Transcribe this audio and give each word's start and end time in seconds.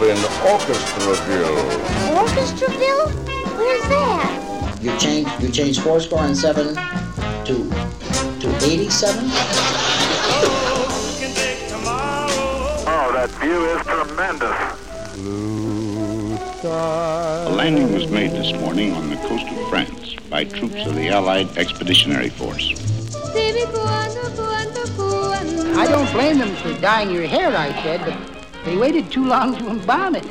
out 0.00 0.08
in 0.08 0.16
Orchestraville. 0.48 1.56
Orchestraville? 2.16 3.08
Where's 3.56 3.88
that? 3.88 4.78
You 4.80 4.96
change 4.98 5.28
you 5.40 5.50
change 5.50 5.80
four 5.80 6.00
score 6.00 6.22
and 6.22 6.36
seven 6.36 6.74
to 7.44 7.70
to 8.40 8.48
eighty-seven. 8.64 9.24
Oh, 12.86 13.10
that 13.12 13.30
view 13.40 13.64
is 13.66 13.82
tremendous. 13.86 14.56
A 16.62 17.48
landing 17.50 17.92
was 17.92 18.08
made 18.08 18.30
this 18.32 18.52
morning 18.60 18.92
on 18.92 19.10
the 19.10 19.16
coast 19.16 19.46
of 19.46 19.68
France 19.68 20.14
by 20.30 20.44
troops 20.44 20.86
of 20.86 20.94
the 20.94 21.08
Allied 21.08 21.58
Expeditionary 21.58 22.30
Force. 22.30 22.74
I 25.76 25.86
don't 25.88 26.12
blame 26.12 26.38
them 26.38 26.54
for 26.56 26.72
dyeing 26.80 27.10
your 27.10 27.26
hair, 27.26 27.56
I 27.56 27.72
said, 27.82 28.00
but 28.04 28.14
they 28.64 28.76
waited 28.76 29.10
too 29.10 29.24
long 29.24 29.56
to 29.56 29.68
embalm 29.68 30.16
it. 30.16 30.24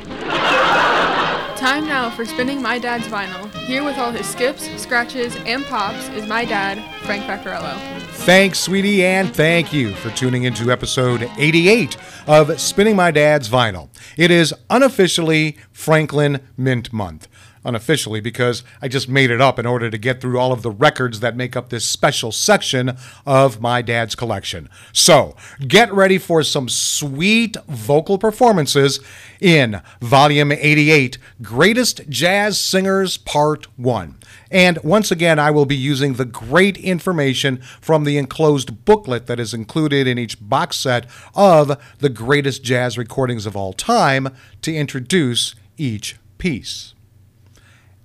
Time 1.58 1.86
now 1.88 2.10
for 2.10 2.26
spinning 2.26 2.62
my 2.62 2.80
dad's 2.80 3.08
vinyl. 3.08 3.52
Here 3.66 3.84
with 3.84 3.98
all 3.98 4.12
his 4.12 4.26
skips, 4.26 4.70
scratches, 4.82 5.36
and 5.46 5.66
pops 5.66 6.08
is 6.10 6.26
my 6.26 6.46
dad, 6.46 6.82
Frank 7.04 7.26
Vaccarello. 7.26 7.78
Thanks, 8.24 8.60
sweetie, 8.60 9.06
and 9.06 9.34
thank 9.36 9.74
you 9.74 9.94
for 9.96 10.10
tuning 10.12 10.44
into 10.44 10.72
episode 10.72 11.30
88 11.38 11.98
of 12.28 12.60
Spinning 12.62 12.96
My 12.96 13.12
Dad's 13.12 13.50
Vinyl. 13.50 13.90
It 14.16 14.32
is 14.32 14.54
unofficially 14.70 15.58
Franklin 15.72 16.40
Mint 16.56 16.94
Month. 16.94 17.28
Unofficially, 17.66 18.22
because 18.22 18.64
I 18.82 18.88
just 18.88 19.10
made 19.10 19.32
it 19.32 19.42
up 19.42 19.60
in 19.60 19.66
order 19.66 19.90
to 19.90 19.98
get 19.98 20.22
through 20.22 20.40
all 20.40 20.52
of 20.52 20.62
the 20.62 20.72
records 20.72 21.20
that 21.20 21.36
make 21.36 21.56
up 21.56 21.70
this 21.70 21.86
special 21.86 22.32
section 22.32 22.98
of 23.26 23.60
my 23.60 23.82
dad's 23.82 24.16
collection. 24.16 24.70
So, 24.94 25.36
get 25.68 25.94
ready 25.94 26.18
for 26.18 26.44
some 26.44 26.70
sweet 26.70 27.58
vocal 27.68 28.18
performances 28.18 29.00
in 29.40 29.82
Volume 30.02 30.52
88 30.52 31.18
Greatest 31.42 32.08
Jazz 32.10 32.60
Singers 32.60 33.18
Part 33.18 33.68
1. 33.78 34.16
And 34.52 34.80
once 34.84 35.12
again, 35.12 35.38
I 35.38 35.52
will 35.52 35.66
be 35.66 35.76
using 35.76 36.14
the 36.14 36.26
great 36.26 36.78
information 36.78 37.58
from 37.82 38.04
the 38.04 38.18
enclosed 38.18 38.86
booklet 38.86 39.28
that 39.28 39.40
is 39.40 39.54
included 39.54 40.08
in 40.08 40.18
each 40.18 40.38
box 40.42 40.78
set 40.78 41.06
of 41.36 41.78
the 42.00 42.10
greatest 42.10 42.64
jazz 42.64 42.98
recordings 42.98 43.46
of 43.46 43.56
all 43.56 43.74
time 43.74 44.30
to 44.62 44.74
introduce 44.74 45.56
each 45.78 46.18
piece. 46.38 46.94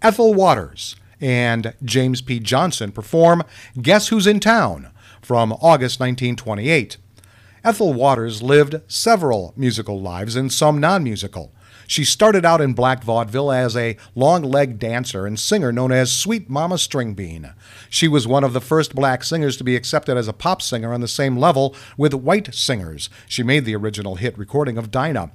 Ethel 0.04 0.34
Waters 0.34 0.96
and 1.18 1.72
James 1.82 2.20
P. 2.20 2.38
Johnson 2.38 2.92
perform 2.92 3.42
Guess 3.80 4.08
Who's 4.08 4.26
in 4.26 4.38
Town 4.38 4.90
from 5.22 5.54
August 5.54 5.98
1928. 5.98 6.98
Ethel 7.64 7.94
Waters 7.94 8.42
lived 8.42 8.82
several 8.86 9.54
musical 9.56 9.98
lives 9.98 10.36
and 10.36 10.52
some 10.52 10.78
non 10.78 11.02
musical. 11.04 11.54
She 11.86 12.04
started 12.04 12.44
out 12.44 12.60
in 12.60 12.74
black 12.74 13.02
vaudeville 13.02 13.50
as 13.50 13.78
a 13.78 13.96
long 14.14 14.42
legged 14.42 14.78
dancer 14.78 15.26
and 15.26 15.40
singer 15.40 15.72
known 15.72 15.90
as 15.90 16.12
Sweet 16.12 16.50
Mama 16.50 16.74
Stringbean. 16.74 17.54
She 17.88 18.06
was 18.06 18.26
one 18.26 18.44
of 18.44 18.52
the 18.52 18.60
first 18.60 18.94
black 18.94 19.24
singers 19.24 19.56
to 19.56 19.64
be 19.64 19.74
accepted 19.74 20.18
as 20.18 20.28
a 20.28 20.34
pop 20.34 20.60
singer 20.60 20.92
on 20.92 21.00
the 21.00 21.08
same 21.08 21.38
level 21.38 21.74
with 21.96 22.12
white 22.12 22.54
singers. 22.54 23.08
She 23.26 23.42
made 23.42 23.64
the 23.64 23.76
original 23.76 24.16
hit 24.16 24.36
recording 24.36 24.76
of 24.76 24.90
Dinah. 24.90 25.32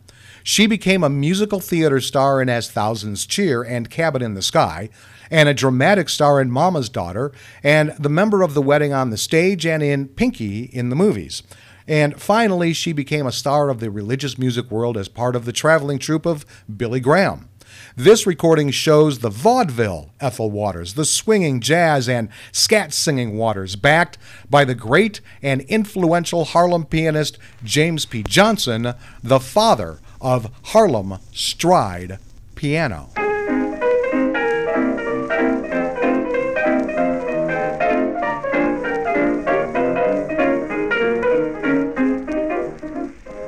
She 0.50 0.66
became 0.66 1.04
a 1.04 1.12
musical 1.12 1.60
theater 1.60 2.02
star 2.02 2.42
in 2.42 2.50
As 2.50 2.72
Thousands 2.72 3.28
Cheer 3.28 3.62
and 3.62 3.88
Cabin 3.88 4.24
in 4.24 4.34
the 4.34 4.42
Sky, 4.42 4.90
and 5.30 5.48
a 5.48 5.54
dramatic 5.54 6.10
star 6.10 6.42
in 6.42 6.50
Mama's 6.50 6.90
Daughter, 6.90 7.32
and 7.62 7.92
the 8.00 8.10
member 8.10 8.42
of 8.42 8.56
the 8.56 8.62
wedding 8.64 8.92
on 8.92 9.12
the 9.12 9.16
stage 9.16 9.64
and 9.64 9.84
in 9.84 10.08
Pinky 10.08 10.64
in 10.64 10.90
the 10.90 10.96
movies. 10.96 11.44
And 11.88 12.20
finally, 12.20 12.74
she 12.74 12.94
became 12.94 13.28
a 13.28 13.32
star 13.32 13.70
of 13.70 13.80
the 13.80 13.92
religious 13.92 14.40
music 14.40 14.72
world 14.72 14.98
as 14.98 15.08
part 15.08 15.36
of 15.36 15.46
the 15.46 15.52
traveling 15.52 16.00
troupe 16.00 16.26
of 16.26 16.48
Billy 16.66 17.00
Graham. 17.00 17.48
This 17.96 18.26
recording 18.26 18.72
shows 18.72 19.20
the 19.20 19.30
vaudeville 19.30 20.10
Ethel 20.20 20.50
Waters, 20.50 20.96
the 20.96 21.06
swinging 21.06 21.62
jazz 21.62 22.10
and 22.10 22.28
scat 22.52 22.92
singing 22.92 23.38
Waters, 23.38 23.76
backed 23.76 24.18
by 24.50 24.66
the 24.66 24.74
great 24.74 25.22
and 25.44 25.62
influential 25.62 26.46
Harlem 26.46 26.86
pianist 26.86 27.38
James 27.64 28.08
P. 28.08 28.24
Johnson, 28.24 28.96
the 29.22 29.40
father 29.40 30.00
of 30.22 30.52
Harlem 30.64 31.18
Stride 31.32 32.20
Piano. 32.56 33.10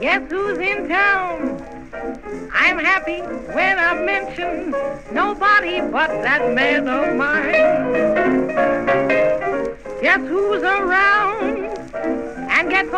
Guess 0.02 0.32
who's 0.32 0.58
in 0.58 0.88
town? 0.88 1.62
I'm 2.54 2.80
happy 2.80 3.22
when 3.54 3.80
I 3.80 4.02
mention 4.04 4.72
nobody 5.14 5.82
but 5.82 6.10
that 6.24 6.54
man 6.54 6.88
of 6.88 7.16
mine. 7.16 7.52
Guess 10.02 10.22
who's 10.28 10.64
around 10.64 11.21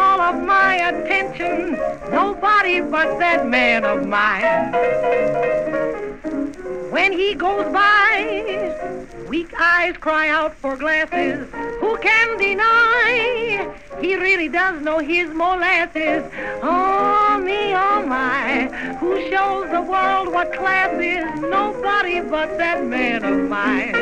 all 0.03 0.19
of 0.21 0.43
my 0.43 0.75
attention? 0.89 1.79
Nobody 2.11 2.81
but 2.81 3.19
that 3.19 3.47
man 3.47 3.85
of 3.85 4.05
mine. 4.05 4.73
When 6.91 7.11
he 7.13 7.33
goes 7.33 7.67
by, 7.71 8.11
weak 9.29 9.51
eyes 9.59 9.95
cry 9.97 10.27
out 10.27 10.53
for 10.55 10.75
glasses. 10.75 11.47
Who 11.79 11.97
can 11.97 12.37
deny? 12.37 13.73
He 14.01 14.15
really 14.15 14.49
does 14.49 14.81
know 14.81 14.99
his 14.99 15.29
molasses. 15.29 16.23
Oh, 16.61 17.41
me, 17.47 17.73
oh, 17.73 18.05
my. 18.05 18.67
Who 18.99 19.11
shows 19.31 19.71
the 19.71 19.81
world 19.81 20.27
what 20.35 20.53
class 20.53 20.93
is? 20.99 21.25
Nobody 21.39 22.19
but 22.19 22.57
that 22.57 22.85
man 22.85 23.23
of 23.23 23.37
mine. 23.55 23.95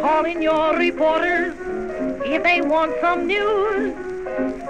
Calling 0.00 0.40
your 0.42 0.76
reporters 0.76 1.54
if 2.24 2.42
they 2.42 2.60
want 2.60 2.94
some 3.00 3.26
news. 3.26 3.94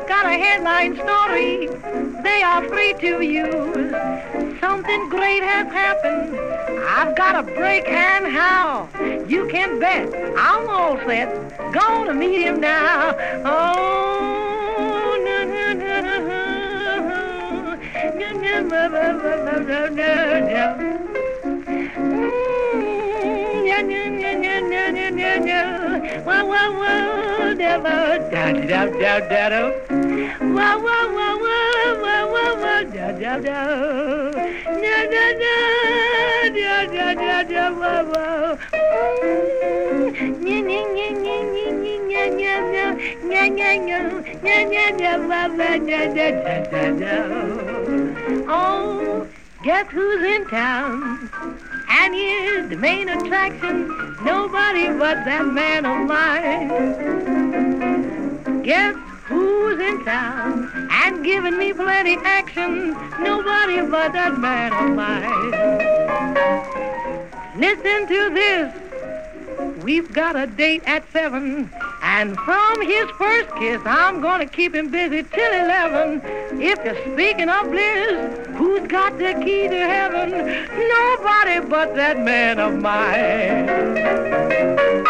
Got 0.09 0.27
a 0.27 0.37
headline 0.37 0.97
story 0.97 1.69
they 2.23 2.43
are 2.43 2.67
free 2.69 2.95
to 2.95 3.23
use. 3.23 4.61
Something 4.61 5.09
great 5.09 5.43
has 5.43 5.67
happened. 5.73 6.39
I've 6.87 7.15
got 7.17 7.37
a 7.37 7.43
break 7.43 7.89
and 7.89 8.27
how? 8.27 8.89
You 9.27 9.47
can 9.49 9.79
bet 9.79 10.13
I'm 10.37 10.69
all 10.69 10.99
set. 11.07 11.73
Gonna 11.73 12.15
meet 12.15 12.43
him 12.43 12.61
now. 12.61 13.17
Oh, 13.45 13.95
Mm. 48.35 48.45
Oh, 48.49 49.27
guess 49.63 49.87
who's 49.91 50.23
in 50.23 50.47
town? 50.47 51.74
And 51.97 52.13
here's 52.13 52.69
the 52.71 52.77
main 52.77 53.09
attraction, 53.09 53.87
nobody 54.25 54.89
but 54.89 55.25
that 55.25 55.47
man 55.47 55.87
of 55.87 56.09
mine. 56.09 56.69
Guess 58.65 58.97
who's 59.27 59.79
in 59.79 60.05
town 60.05 60.89
and 60.91 61.25
giving 61.25 61.57
me 61.57 61.73
plenty 61.73 62.17
action, 62.25 62.97
nobody 63.23 63.81
but 63.83 64.13
that 64.13 64.37
man 64.41 64.73
of 64.73 64.91
mine. 64.97 65.53
Listen 67.61 68.09
to 68.09 68.31
this. 68.35 68.84
We've 69.85 70.11
got 70.15 70.35
a 70.35 70.47
date 70.47 70.83
at 70.87 71.05
seven, 71.13 71.71
and 72.01 72.39
from 72.39 72.81
his 72.81 73.05
first 73.19 73.55
kiss, 73.57 73.83
I'm 73.85 74.23
gonna 74.23 74.47
keep 74.47 74.75
him 74.75 74.91
busy 74.91 75.25
till 75.25 75.53
eleven. 75.53 76.23
If 76.59 76.83
you're 76.83 76.97
speaking 77.13 77.51
of 77.51 77.71
bliss, 77.71 78.49
who's 78.57 78.89
got 78.89 79.19
the 79.19 79.35
key 79.45 79.69
to 79.69 79.77
heaven? 79.77 80.31
Nobody 80.31 81.69
but 81.69 81.95
that 81.97 82.19
man 82.19 82.61
of 82.61 82.81
mine. 82.81 85.04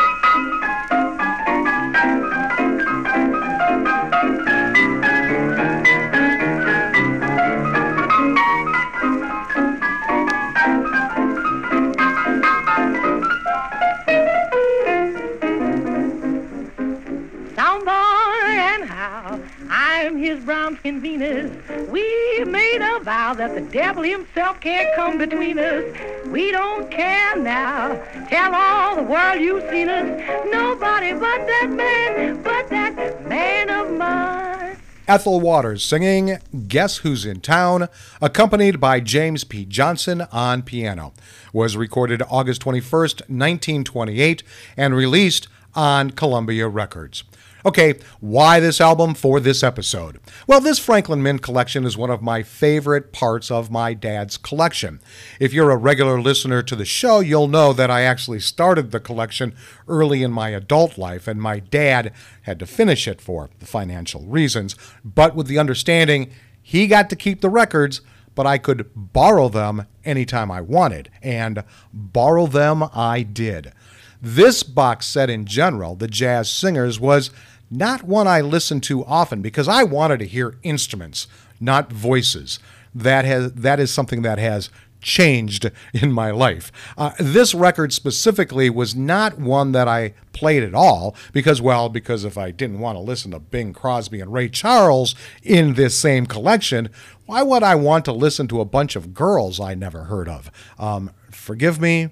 I'm 19.70 20.16
his 20.16 20.44
brown 20.44 20.76
skin 20.78 21.00
Venus. 21.00 21.50
We 21.88 22.44
made 22.44 22.81
a 22.82 23.00
vow 23.00 23.34
that 23.34 23.55
the 23.55 23.61
devil 23.61 24.02
himself 24.02 24.61
can't 24.61 24.94
come 24.94 25.19
between 25.19 25.58
us. 25.58 25.84
We 26.26 26.50
don't 26.50 26.90
care 26.90 27.37
now. 27.37 28.00
Tell 28.28 28.55
all 28.55 28.96
the 28.96 29.02
world 29.02 29.40
you've 29.40 29.69
seen 29.70 29.88
us. 29.88 30.46
Nobody 30.50 31.12
but 31.12 31.46
that 31.46 31.70
man, 31.70 32.43
but 32.43 32.69
that 32.70 33.28
man 33.28 33.70
of 33.70 33.90
mine. 33.96 34.76
Ethel 35.06 35.38
Waters 35.38 35.84
singing 35.84 36.38
Guess 36.66 36.99
Who's 36.99 37.26
in 37.26 37.40
Town, 37.40 37.88
accompanied 38.22 38.81
by 38.81 39.00
James 39.00 39.44
P. 39.44 39.66
Johnson 39.66 40.22
on 40.32 40.62
piano. 40.62 41.12
Was 41.52 41.76
recorded 41.76 42.22
August 42.31 42.62
21st, 42.62 43.20
1928, 43.28 44.43
and 44.78 44.94
released 44.94 45.46
on 45.75 46.11
Columbia 46.11 46.69
Records. 46.69 47.25
Okay, 47.66 47.94
why 48.20 48.61
this 48.61 48.78
album 48.78 49.14
for 49.14 49.40
this 49.40 49.62
episode? 49.62 50.20
Well, 50.46 50.61
this 50.61 50.78
Franklin 50.78 51.22
Mint 51.22 51.40
collection 51.40 51.87
is 51.87 51.96
one 51.96 52.11
of 52.11 52.20
my 52.20 52.43
favorite 52.43 53.11
parts 53.11 53.50
of 53.50 53.70
my 53.70 53.94
dad's 53.94 54.37
collection. 54.37 55.00
If 55.40 55.55
you're 55.55 55.70
a 55.70 55.76
regular 55.78 56.20
listener 56.20 56.62
to 56.62 56.76
the 56.76 56.84
show, 56.84 57.20
you'll 57.20 57.49
know 57.49 57.72
that 57.72 57.90
I 57.90 58.02
actually 58.02 58.40
started 58.40 58.90
the 58.90 59.00
collection 59.00 59.55
early 59.88 60.22
in 60.22 60.31
my 60.31 60.50
adult 60.50 60.99
life, 60.99 61.26
and 61.26 61.40
my 61.40 61.58
dad 61.58 62.12
had 62.43 62.58
to 62.58 62.66
finish 62.66 63.08
it 63.08 63.22
for 63.22 63.49
financial 63.61 64.26
reasons, 64.26 64.76
but 65.02 65.34
with 65.34 65.46
the 65.46 65.58
understanding 65.58 66.31
he 66.61 66.87
got 66.87 67.08
to 67.08 67.16
keep 67.16 67.40
the 67.40 67.49
records 67.49 68.02
but 68.34 68.46
I 68.46 68.58
could 68.58 68.90
borrow 68.94 69.49
them 69.49 69.87
anytime 70.05 70.50
I 70.50 70.61
wanted, 70.61 71.08
and 71.22 71.62
borrow 71.93 72.49
them 72.49 72.82
I 72.93 73.22
did. 73.22 73.72
This 74.20 74.62
box 74.62 75.06
set 75.06 75.31
in 75.31 75.44
general, 75.44 75.94
The 75.94 76.08
Jazz 76.08 76.50
Singers, 76.50 76.99
was 76.99 77.31
not 77.76 78.03
one 78.03 78.26
I 78.26 78.41
listened 78.41 78.82
to 78.85 79.05
often 79.05 79.43
because 79.43 79.69
I 79.69 79.82
wanted 79.82 80.19
to 80.21 80.26
hear 80.26 80.56
instruments, 80.62 81.26
not 81.61 81.93
voices. 81.93 82.59
That 82.94 83.25
has 83.25 83.53
that 83.55 83.81
is 83.81 83.93
something 83.93 84.23
that 84.23 84.38
has 84.38 84.71
changed 85.05 85.71
in 85.94 86.11
my 86.11 86.31
life. 86.31 86.73
Uh, 86.99 87.12
this 87.19 87.55
record 87.55 87.93
specifically 87.93 88.71
was 88.71 88.97
not 88.97 89.38
one 89.38 89.73
that 89.73 89.87
I 89.87 90.15
played 90.32 90.65
at 90.65 90.75
all 90.75 91.15
because, 91.32 91.61
well, 91.61 91.88
because 91.88 92.25
if 92.25 92.37
I 92.37 92.50
didn't 92.50 92.81
want 92.81 92.97
to 92.97 93.03
listen 93.03 93.31
to 93.31 93.38
Bing 93.38 93.73
Crosby 93.73 94.21
and 94.21 94.32
Ray 94.32 94.49
Charles 94.49 95.15
in 95.43 95.75
this 95.75 95.97
same 95.97 96.26
collection, 96.26 96.88
why 97.26 97.43
would 97.43 97.62
I 97.62 97.75
want 97.76 98.05
to 98.06 98.12
listen 98.12 98.49
to 98.49 98.61
a 98.61 98.65
bunch 98.65 98.97
of 98.97 99.15
girls 99.15 99.61
I 99.61 99.75
never 99.75 100.05
heard 100.05 100.29
of? 100.29 100.50
Um, 100.79 101.11
forgive 101.31 101.81
me. 101.81 102.11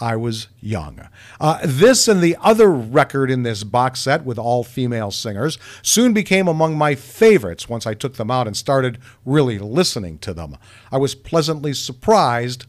I 0.00 0.16
was 0.16 0.48
young. 0.60 1.08
Uh, 1.38 1.60
this 1.62 2.08
and 2.08 2.22
the 2.22 2.36
other 2.40 2.70
record 2.70 3.30
in 3.30 3.42
this 3.42 3.64
box 3.64 4.00
set 4.00 4.24
with 4.24 4.38
all 4.38 4.64
female 4.64 5.10
singers 5.10 5.58
soon 5.82 6.14
became 6.14 6.48
among 6.48 6.76
my 6.76 6.94
favorites 6.94 7.68
once 7.68 7.86
I 7.86 7.92
took 7.92 8.14
them 8.14 8.30
out 8.30 8.46
and 8.46 8.56
started 8.56 8.98
really 9.26 9.58
listening 9.58 10.18
to 10.20 10.32
them. 10.32 10.56
I 10.90 10.96
was 10.96 11.14
pleasantly 11.14 11.74
surprised, 11.74 12.64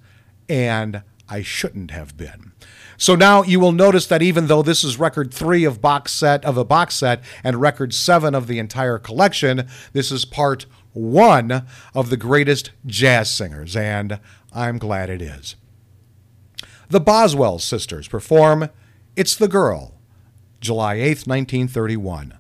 and 0.50 1.04
I 1.30 1.42
shouldn't 1.42 1.92
have 1.92 2.18
been. 2.18 2.52
So 2.98 3.16
now 3.16 3.42
you 3.44 3.60
will 3.60 3.72
notice 3.72 4.06
that 4.08 4.22
even 4.22 4.48
though 4.48 4.62
this 4.62 4.84
is 4.84 5.00
record 5.00 5.34
three 5.34 5.64
of 5.64 5.82
box 5.82 6.12
set 6.12 6.44
of 6.44 6.58
a 6.58 6.66
box 6.66 6.96
set 6.96 7.24
and 7.44 7.62
record 7.62 7.94
seven 7.94 8.36
of 8.36 8.48
the 8.48 8.60
entire 8.60 9.00
collection, 9.00 9.68
this 9.94 10.12
is 10.12 10.26
part 10.26 10.66
one 10.94 11.66
of 11.96 12.10
the 12.10 12.18
greatest 12.18 12.72
jazz 12.86 13.34
singers, 13.34 13.76
and 13.76 14.20
I'm 14.54 14.78
glad 14.78 15.10
it 15.10 15.22
is. 15.22 15.56
The 16.92 17.00
Boswell 17.00 17.58
sisters 17.58 18.10
perform 18.10 18.68
It's 19.16 19.38
the 19.38 19.48
Girl, 19.48 19.94
July 20.60 20.96
8, 20.96 21.26
1931. 21.26 22.38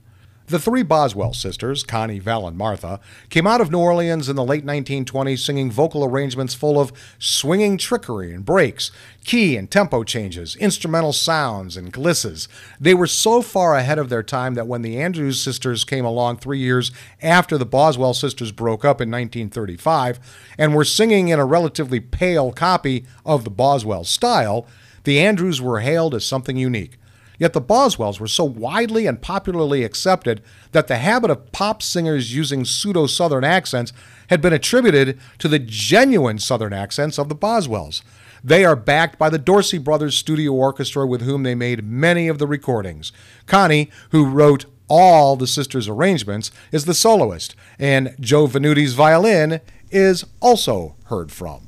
The 0.51 0.59
three 0.59 0.83
Boswell 0.83 1.31
sisters, 1.31 1.81
Connie, 1.81 2.19
Val, 2.19 2.45
and 2.45 2.57
Martha, 2.57 3.00
came 3.30 3.48
out 3.48 3.62
of 3.62 3.71
New 3.71 3.80
Orleans 3.80 4.27
in 4.27 4.36
the 4.36 4.44
late 4.44 4.65
1920s 4.65 5.39
singing 5.39 5.71
vocal 5.71 6.03
arrangements 6.03 6.53
full 6.53 6.77
of 6.77 6.92
swinging 7.18 7.77
trickery 7.77 8.33
and 8.33 8.44
breaks, 8.44 8.92
key 9.24 9.56
and 9.56 9.71
tempo 9.71 10.03
changes, 10.03 10.57
instrumental 10.57 11.13
sounds, 11.13 11.77
and 11.77 11.94
glisses. 11.94 12.50
They 12.81 12.94
were 12.94 13.07
so 13.07 13.42
far 13.42 13.77
ahead 13.77 13.98
of 13.98 14.09
their 14.09 14.24
time 14.24 14.56
that 14.56 14.68
when 14.68 14.81
the 14.81 15.01
Andrews 15.01 15.39
sisters 15.39 15.86
came 15.86 16.03
along 16.03 16.39
three 16.39 16.59
years 16.59 16.92
after 17.21 17.57
the 17.57 17.65
Boswell 17.65 18.13
sisters 18.13 18.51
broke 18.51 18.83
up 18.83 19.00
in 19.00 19.09
1935 19.09 20.19
and 20.57 20.75
were 20.75 20.83
singing 20.83 21.30
in 21.30 21.39
a 21.39 21.45
relatively 21.45 22.01
pale 22.01 22.51
copy 22.51 23.06
of 23.25 23.45
the 23.45 23.50
Boswell 23.50 24.04
style, 24.04 24.68
the 25.06 25.21
Andrews 25.21 25.62
were 25.62 25.80
hailed 25.80 26.13
as 26.13 26.25
something 26.25 26.57
unique. 26.57 26.97
Yet 27.42 27.54
the 27.54 27.60
Boswells 27.60 28.20
were 28.20 28.28
so 28.28 28.44
widely 28.44 29.08
and 29.08 29.20
popularly 29.20 29.84
accepted 29.84 30.44
that 30.74 30.88
the 30.88 31.00
habit 31.00 31.32
of 31.32 31.52
pop 31.52 31.82
singers 31.82 32.36
using 32.36 32.66
pseudo 32.66 33.08
Southern 33.08 33.44
accents 33.44 33.92
had 34.30 34.42
been 34.42 34.54
attributed 34.54 35.20
to 35.40 35.48
the 35.48 35.58
genuine 35.58 36.38
Southern 36.38 36.72
accents 36.72 37.18
of 37.18 37.30
the 37.30 37.36
Boswells. 37.36 38.04
They 38.44 38.64
are 38.64 38.76
backed 38.76 39.18
by 39.18 39.32
the 39.32 39.40
Dorsey 39.40 39.80
Brothers 39.80 40.16
Studio 40.16 40.54
Orchestra, 40.54 41.08
with 41.08 41.24
whom 41.24 41.42
they 41.42 41.56
made 41.56 41.84
many 41.84 42.28
of 42.28 42.38
the 42.38 42.46
recordings. 42.46 43.12
Connie, 43.48 43.90
who 44.12 44.24
wrote 44.24 44.66
all 44.88 45.36
the 45.36 45.48
sisters' 45.48 45.88
arrangements, 45.88 46.52
is 46.72 46.86
the 46.86 46.94
soloist, 46.94 47.56
and 47.80 48.14
Joe 48.20 48.46
Venuti's 48.46 48.94
violin 48.94 49.62
is 49.90 50.26
also 50.42 50.94
heard 51.06 51.32
from. 51.32 51.68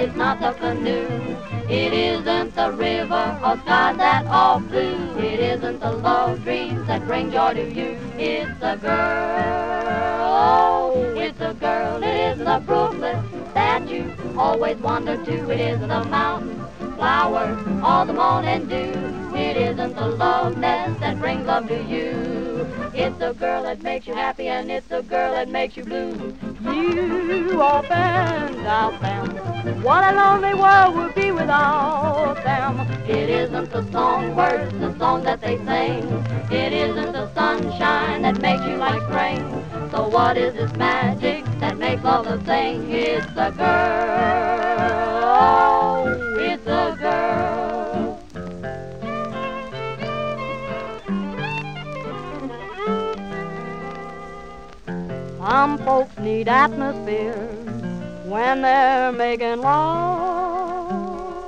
It's 0.00 0.16
not 0.16 0.40
the 0.40 0.52
canoe. 0.52 1.36
It 1.68 1.92
isn't 1.92 2.54
the 2.54 2.72
river 2.72 3.38
or 3.44 3.58
sky 3.58 3.92
that 3.98 4.24
all 4.28 4.58
blue. 4.58 5.18
It 5.18 5.38
isn't 5.40 5.78
the 5.78 5.92
love 5.92 6.42
dreams 6.42 6.86
that 6.86 7.06
bring 7.06 7.30
joy 7.30 7.52
to 7.52 7.70
you. 7.70 7.98
It's 8.16 8.62
a 8.62 8.78
girl. 8.78 8.96
It's 11.18 11.38
a 11.42 11.52
girl. 11.52 12.02
It 12.02 12.32
isn't 12.32 12.46
the 12.46 12.60
brooklet 12.66 13.39
that 13.54 13.88
you 13.88 14.14
always 14.36 14.76
wander 14.78 15.16
to. 15.24 15.50
It 15.50 15.60
isn't 15.60 15.88
the 15.88 16.04
mountain 16.04 16.60
flower 16.96 17.50
or 17.84 18.06
the 18.06 18.12
morning 18.12 18.66
dew. 18.66 19.36
It 19.36 19.56
isn't 19.56 19.96
the 19.96 20.06
love 20.06 20.60
that 20.60 21.18
brings 21.18 21.46
love 21.46 21.68
to 21.68 21.82
you. 21.84 22.66
It's 22.94 23.20
a 23.20 23.32
girl 23.32 23.62
that 23.62 23.82
makes 23.82 24.06
you 24.06 24.14
happy 24.14 24.48
and 24.48 24.70
it's 24.70 24.90
a 24.90 25.02
girl 25.02 25.32
that 25.32 25.48
makes 25.48 25.76
you 25.76 25.84
blue. 25.84 26.36
You 26.62 27.62
and 27.62 28.66
out 28.66 29.00
them. 29.00 29.82
What 29.82 30.04
a 30.04 30.16
lonely 30.16 30.54
world 30.54 30.96
would 30.96 31.14
be 31.14 31.32
without 31.32 32.42
them. 32.44 32.80
It 33.08 33.30
isn't 33.30 33.70
the 33.70 33.82
song 33.90 34.34
songbirds, 34.34 34.78
the 34.78 34.98
song 34.98 35.22
that 35.24 35.40
they 35.40 35.56
sing. 35.58 36.04
It 36.50 36.72
isn't 36.72 37.12
the 37.12 37.32
sunshine 37.34 38.22
that 38.22 38.40
makes 38.40 38.64
you 38.64 38.76
like 38.76 39.02
spring. 39.02 39.40
So 39.90 40.08
what 40.08 40.36
is 40.36 40.54
this 40.54 40.72
magic 40.74 41.44
makes 42.00 42.04
love 42.04 42.24
the 42.24 42.38
thing? 42.44 42.90
It's 42.90 43.26
a 43.36 43.52
girl. 43.52 43.68
It's 46.38 46.66
a 46.66 46.96
girl. 46.98 48.18
Some 55.38 55.78
folks 55.78 56.18
need 56.18 56.48
atmosphere 56.48 57.46
when 58.24 58.62
they're 58.62 59.12
making 59.12 59.60
love. 59.60 61.44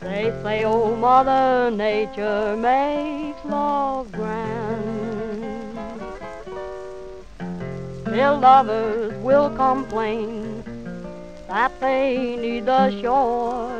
They 0.00 0.32
say, 0.42 0.64
oh, 0.64 0.96
Mother 0.96 1.70
Nature 1.70 2.56
makes 2.56 3.44
love 3.44 4.10
Still 8.16 8.38
lovers 8.38 9.12
will 9.22 9.50
complain 9.50 10.64
that 11.48 11.78
they 11.80 12.36
need 12.36 12.64
the 12.64 12.90
shore. 13.02 13.70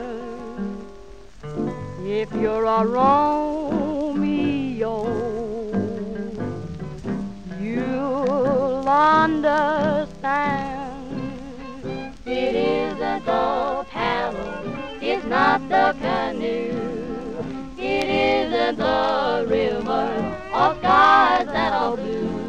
If 2.04 2.30
you're 2.34 2.66
a 2.66 2.84
Romeo, 2.84 4.26
you'll 7.58 8.86
understand. 8.86 9.72
It 12.26 12.54
isn't 12.54 13.24
the 13.24 13.86
paddle, 13.88 14.70
it's 15.00 15.24
not 15.24 15.66
the 15.70 15.96
canoe. 15.98 17.72
It 17.78 18.08
isn't 18.10 18.76
the 18.76 19.46
river 19.48 20.36
or 20.52 20.74
skies 20.74 21.46
that 21.46 21.72
are 21.72 21.96
blue. 21.96 22.45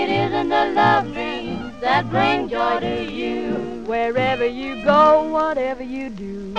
It 0.00 0.08
isn't 0.08 0.48
the 0.48 0.72
love 0.74 1.12
dreams 1.12 1.78
that 1.82 2.08
bring 2.08 2.48
joy 2.48 2.80
to 2.80 3.04
you. 3.04 3.84
Wherever 3.84 4.46
you 4.46 4.82
go, 4.82 5.28
whatever 5.28 5.82
you 5.82 6.08
do. 6.08 6.54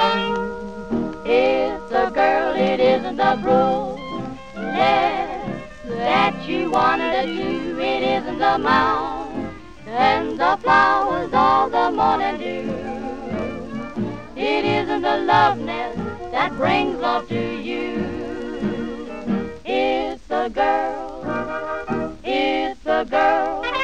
It's 1.26 1.92
a 1.92 2.12
girl, 2.14 2.56
it 2.56 2.80
isn't 2.80 3.18
the 3.18 3.40
bruise 3.42 4.00
that 5.88 6.48
you 6.48 6.70
wanted 6.70 7.14
to 7.14 7.36
do. 7.36 7.80
It 7.80 8.04
isn't 8.04 8.38
the 8.38 8.60
mound 8.60 9.56
and 9.88 10.40
the 10.40 10.60
flowers 10.62 11.34
all 11.34 11.68
the 11.68 11.90
morning 11.90 12.38
dew. 12.38 12.70
It 14.36 14.66
isn't 14.66 15.04
a 15.04 15.18
love 15.18 15.58
nest 15.58 15.98
that 16.32 16.56
brings 16.58 16.96
love 17.00 17.28
to 17.30 17.56
you. 17.60 18.06
It's 19.66 20.30
a 20.30 20.48
girl. 20.48 22.01
A 22.92 23.06
girl. 23.06 23.81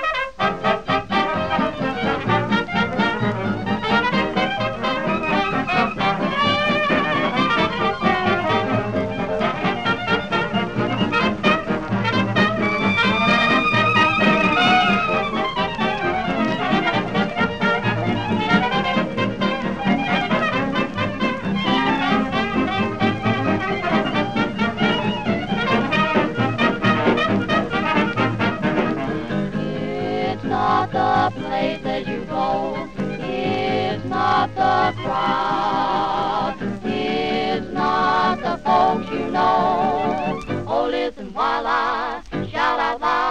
The 34.87 34.93
crowd. 34.93 36.55
Not 37.73 38.39
the 38.41 38.57
folks 38.63 39.11
you 39.11 39.29
know. 39.31 40.39
Oh, 40.65 40.87
listen 40.89 41.33
while 41.33 41.67
I 41.67 42.21
shout 42.49 42.79
out 42.79 43.01
loud. 43.01 43.27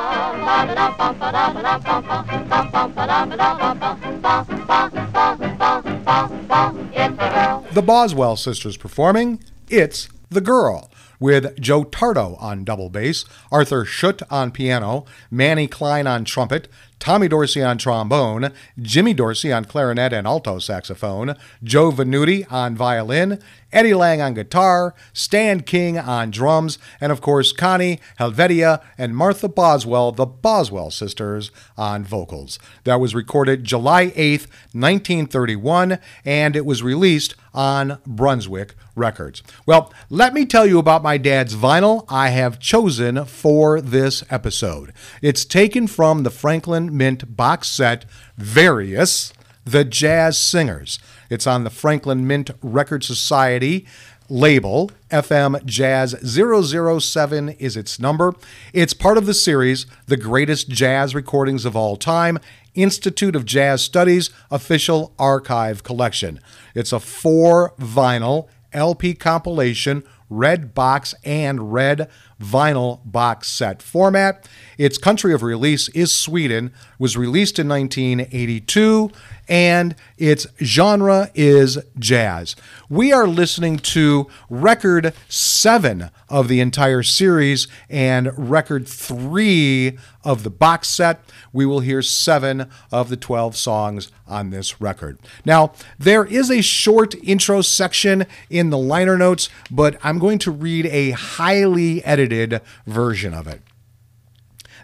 The 7.73 7.83
Boswell 7.83 8.37
sisters 8.37 8.77
performing 8.77 9.43
It's 9.71 10.11
the 10.29 10.43
Girl 10.43 10.91
with 11.19 11.59
Joe 11.59 11.85
Tarto 11.85 12.41
on 12.43 12.65
double 12.65 12.91
bass, 12.91 13.25
Arthur 13.51 13.85
Schutt 13.85 14.23
on 14.31 14.51
piano, 14.51 15.07
Mannie 15.31 15.69
Klein 15.69 16.07
on 16.07 16.25
trumpet, 16.25 16.69
Tommy 16.99 17.29
Dorsey 17.29 17.63
on 17.63 17.79
trombone, 17.79 18.53
Jimmy 18.81 19.15
Dorsey 19.15 19.53
on 19.53 19.65
clarinet 19.65 20.13
and 20.13 20.27
alto 20.27 20.59
saxophone, 20.59 21.37
Joe 21.63 21.93
Venuti 21.93 22.51
on 22.51 22.75
violin, 22.75 23.41
Eddie 23.77 23.93
Lang 23.93 24.23
on 24.23 24.33
guitar, 24.33 24.95
Stan 25.13 25.61
King 25.61 25.99
on 25.99 26.31
drums, 26.31 26.79
and 26.99 27.13
of 27.13 27.21
course 27.21 27.53
Connie 27.53 28.01
Helvetia 28.19 28.81
and 28.97 29.15
Martha 29.15 29.49
Boswell, 29.51 30.13
the 30.13 30.25
Boswell 30.25 30.91
sisters, 30.91 31.51
on 31.77 32.03
vocals. 32.03 32.59
That 32.85 33.01
was 33.01 33.15
recorded 33.15 33.65
July 33.65 34.07
8th, 34.07 34.49
1931, 34.73 35.99
and 36.25 36.57
it 36.57 36.65
was 36.65 36.83
released 36.83 37.35
on 37.53 37.99
Brunswick 38.07 38.75
Records. 38.95 39.43
Well, 39.67 39.93
let 40.09 40.33
me 40.33 40.47
tell 40.47 40.65
you 40.65 40.79
about 40.79 41.03
my 41.03 41.19
dad's 41.19 41.55
vinyl 41.55 42.07
I 42.09 42.31
have 42.31 42.59
chosen 42.59 43.27
for 43.27 43.83
this 43.83 44.25
episode. 44.31 44.95
It's 45.21 45.45
taken 45.45 45.87
from 45.87 46.23
the 46.23 46.31
Franklin 46.31 46.97
Mint 46.97 47.37
box 47.37 47.69
set 47.69 48.07
Various, 48.39 49.35
The 49.67 49.85
Jazz 49.85 50.39
Singers. 50.39 51.01
It's 51.29 51.45
on 51.45 51.65
the 51.65 51.71
Franklin 51.71 52.25
Mint 52.25 52.53
Record 52.63 53.03
Society 53.03 53.85
label. 54.29 54.93
FM 55.11 55.65
Jazz 55.65 56.15
007 56.23 57.49
is 57.49 57.77
its 57.77 57.99
number. 57.99 58.37
It's 58.73 58.95
part 58.95 59.19
of 59.19 59.27
the 59.27 59.35
series, 59.35 59.87
The 60.07 60.17
Greatest 60.17 60.69
Jazz 60.69 61.17
Recordings 61.17 61.65
of 61.65 61.75
All 61.75 61.97
Time, 61.97 62.39
Institute 62.77 63.35
of 63.35 63.45
Jazz 63.45 63.83
Studies 63.83 64.31
Official 64.53 65.13
Archive 65.19 65.83
Collection. 65.83 66.39
It's 66.77 66.93
a 66.93 67.01
four 67.01 67.75
vinyl 67.77 68.47
LP 68.73 69.15
compilation, 69.15 70.05
red 70.31 70.75
box 70.75 71.13
and 71.25 71.73
red 71.73 72.09
vinyl 72.41 73.01
box 73.05 73.49
set 73.49 73.83
format. 73.83 74.49
Its 74.79 74.99
country 74.99 75.33
of 75.33 75.43
release 75.43 75.89
is 75.91 76.13
Sweden, 76.13 76.73
was 76.99 77.17
released 77.17 77.59
in 77.59 77.69
1982, 77.69 79.11
and 79.49 79.95
its 80.19 80.47
genre 80.61 81.31
is 81.35 81.79
jazz. 81.99 82.57
We 82.89 83.13
are 83.13 83.27
listening 83.27 83.79
to 83.79 84.27
record 84.51 85.15
seven 85.29 86.11
of 86.29 86.49
the 86.49 86.61
entire 86.61 87.03
series 87.03 87.69
and 87.89 88.31
record 88.37 88.89
three 88.89 89.99
of 90.25 90.43
the 90.43 90.51
box 90.51 90.89
set. 90.89 91.21
We 91.53 91.65
will 91.65 91.81
hear 91.81 92.03
seven 92.03 92.69
of 92.91 93.09
the 93.09 93.17
12 93.17 93.57
songs 93.57 94.11
on 94.27 94.51
this 94.51 94.81
record. 94.81 95.19
Now, 95.45 95.73
there 95.99 96.25
is 96.25 96.51
a 96.51 96.61
short 96.61 97.15
intro 97.23 97.63
section 97.63 98.27
in 98.51 98.71
the 98.71 98.79
liner 98.79 99.17
notes, 99.17 99.49
but 99.71 99.97
I'm 100.03 100.19
going 100.19 100.39
to 100.41 100.51
read 100.51 100.87
a 100.87 101.13
highly 101.13 102.05
edited 102.05 102.61
version 102.87 103.33
of 103.33 103.47
it. 103.47 103.63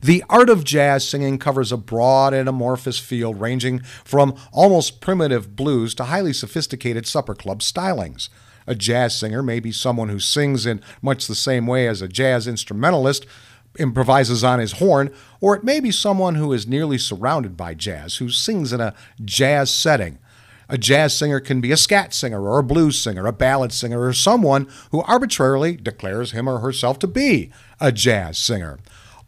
The 0.02 0.24
art 0.28 0.50
of 0.50 0.64
jazz 0.64 1.08
singing 1.08 1.38
covers 1.38 1.70
a 1.70 1.76
broad 1.76 2.34
and 2.34 2.48
amorphous 2.48 2.98
field 2.98 3.40
ranging 3.40 3.78
from 4.04 4.34
almost 4.50 5.00
primitive 5.00 5.54
blues 5.54 5.94
to 5.94 6.04
highly 6.04 6.32
sophisticated 6.32 7.06
supper 7.06 7.36
club 7.36 7.60
stylings. 7.60 8.28
A 8.66 8.74
jazz 8.74 9.16
singer 9.16 9.44
may 9.44 9.60
be 9.60 9.70
someone 9.70 10.08
who 10.08 10.18
sings 10.18 10.66
in 10.66 10.82
much 11.02 11.28
the 11.28 11.36
same 11.36 11.68
way 11.68 11.86
as 11.86 12.02
a 12.02 12.08
jazz 12.08 12.48
instrumentalist 12.48 13.26
improvises 13.78 14.42
on 14.42 14.58
his 14.58 14.72
horn, 14.72 15.14
or 15.40 15.54
it 15.54 15.62
may 15.62 15.78
be 15.78 15.92
someone 15.92 16.34
who 16.34 16.52
is 16.52 16.66
nearly 16.66 16.98
surrounded 16.98 17.56
by 17.56 17.72
jazz, 17.72 18.16
who 18.16 18.28
sings 18.28 18.72
in 18.72 18.80
a 18.80 18.94
jazz 19.24 19.70
setting. 19.72 20.18
A 20.68 20.78
jazz 20.78 21.16
singer 21.16 21.38
can 21.38 21.60
be 21.60 21.70
a 21.70 21.76
scat 21.76 22.12
singer 22.12 22.42
or 22.42 22.58
a 22.58 22.64
blues 22.64 22.98
singer, 22.98 23.26
a 23.26 23.32
ballad 23.32 23.72
singer, 23.72 24.04
or 24.04 24.12
someone 24.12 24.66
who 24.90 25.02
arbitrarily 25.02 25.76
declares 25.76 26.32
him 26.32 26.48
or 26.48 26.58
herself 26.58 26.98
to 27.00 27.06
be 27.06 27.52
a 27.80 27.92
jazz 27.92 28.36
singer. 28.36 28.80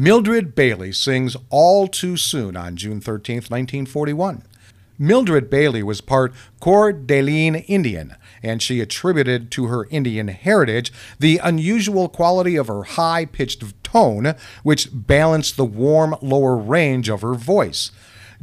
Mildred 0.00 0.54
Bailey 0.54 0.92
sings 0.92 1.36
All 1.50 1.88
Too 1.88 2.16
Soon 2.16 2.56
on 2.56 2.76
June 2.76 3.00
13th, 3.00 3.50
1941. 3.50 4.44
Mildred 4.96 5.50
Bailey 5.50 5.82
was 5.82 6.00
part 6.00 6.32
Coeur 6.60 6.92
d'Alene 6.92 7.56
Indian, 7.66 8.14
and 8.40 8.62
she 8.62 8.80
attributed 8.80 9.50
to 9.50 9.66
her 9.66 9.88
Indian 9.90 10.28
heritage 10.28 10.92
the 11.18 11.38
unusual 11.38 12.08
quality 12.08 12.54
of 12.54 12.68
her 12.68 12.84
high 12.84 13.24
pitched 13.24 13.64
tone, 13.82 14.36
which 14.62 14.88
balanced 14.92 15.56
the 15.56 15.64
warm 15.64 16.14
lower 16.22 16.56
range 16.56 17.08
of 17.08 17.22
her 17.22 17.34
voice. 17.34 17.90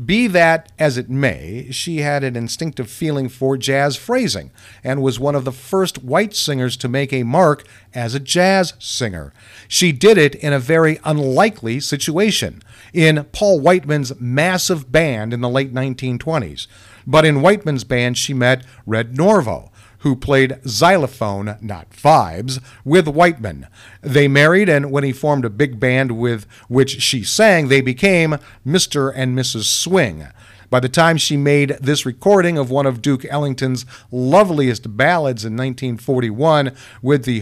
Be 0.04 0.28
that 0.28 0.72
as 0.78 0.98
it 0.98 1.10
may, 1.10 1.70
she 1.72 2.00
had 2.00 2.24
an 2.24 2.36
instinctive 2.36 2.90
feeling 2.90 3.30
for 3.30 3.56
jazz 3.56 3.96
phrasing 3.96 4.52
and 4.84 5.02
was 5.02 5.22
one 5.22 5.36
of 5.36 5.46
the 5.46 5.54
first 5.54 6.04
white 6.04 6.36
singers 6.36 6.76
to 6.78 6.90
make 6.90 7.14
a 7.14 7.24
mark 7.24 7.66
as 7.94 8.14
a 8.14 8.20
jazz 8.20 8.74
singer. 8.78 9.32
She 9.70 9.94
did 9.94 10.18
it 10.18 10.36
in 10.36 10.52
a 10.52 10.60
very 10.60 11.00
unlikely 11.06 11.80
situation 11.80 12.62
in 12.94 13.24
Paul 13.32 13.62
Whiteman's 13.62 14.20
massive 14.20 14.92
band 14.92 15.34
in 15.34 15.40
the 15.40 15.50
late 15.50 15.74
1920s. 15.74 16.68
But 17.08 17.24
in 17.24 17.42
Whiteman's 17.42 17.86
band, 17.86 18.18
she 18.18 18.34
met 18.34 18.66
Red 18.86 19.14
Norvo 19.14 19.70
who 20.06 20.16
played 20.16 20.60
xylophone, 20.68 21.58
not 21.62 21.90
vibes, 21.90 22.62
with 22.84 23.08
Whiteman. 23.08 23.66
They 24.02 24.28
married, 24.28 24.70
and 24.70 24.92
when 24.92 25.04
he 25.04 25.12
formed 25.12 25.46
a 25.46 25.50
big 25.50 25.80
band 25.80 26.12
with 26.12 26.46
which 26.68 27.02
she 27.02 27.24
sang, 27.24 27.70
they 27.70 27.82
became 27.82 28.38
Mr. 28.64 29.12
and 29.16 29.36
Mrs. 29.36 29.64
Swing. 29.64 30.28
By 30.70 30.80
the 30.80 30.90
time 30.90 31.18
she 31.18 31.38
made 31.38 31.70
this 31.82 32.06
recording 32.06 32.56
of 32.56 32.70
one 32.70 32.86
of 32.86 33.02
Duke 33.02 33.26
Ellington's 33.26 33.84
loveliest 34.12 34.96
ballads 34.96 35.44
in 35.44 35.54
1941 35.54 36.72
with 37.02 37.26
the, 37.26 37.40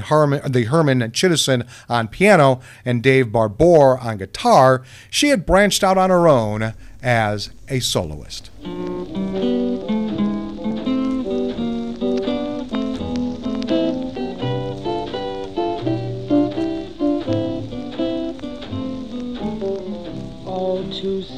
the 0.47 0.63
Herman 0.69 1.11
Chittison 1.11 1.67
on 1.89 2.07
piano 2.07 2.61
and 2.85 3.03
Dave 3.03 3.29
Barbour 3.29 3.97
on 3.97 4.19
guitar, 4.19 4.83
she 5.09 5.29
had 5.29 5.45
branched 5.45 5.83
out 5.83 5.97
on 5.97 6.09
her 6.09 6.29
own 6.29 6.73
as 7.01 7.49
a 7.67 7.81
soloist. 7.81 8.51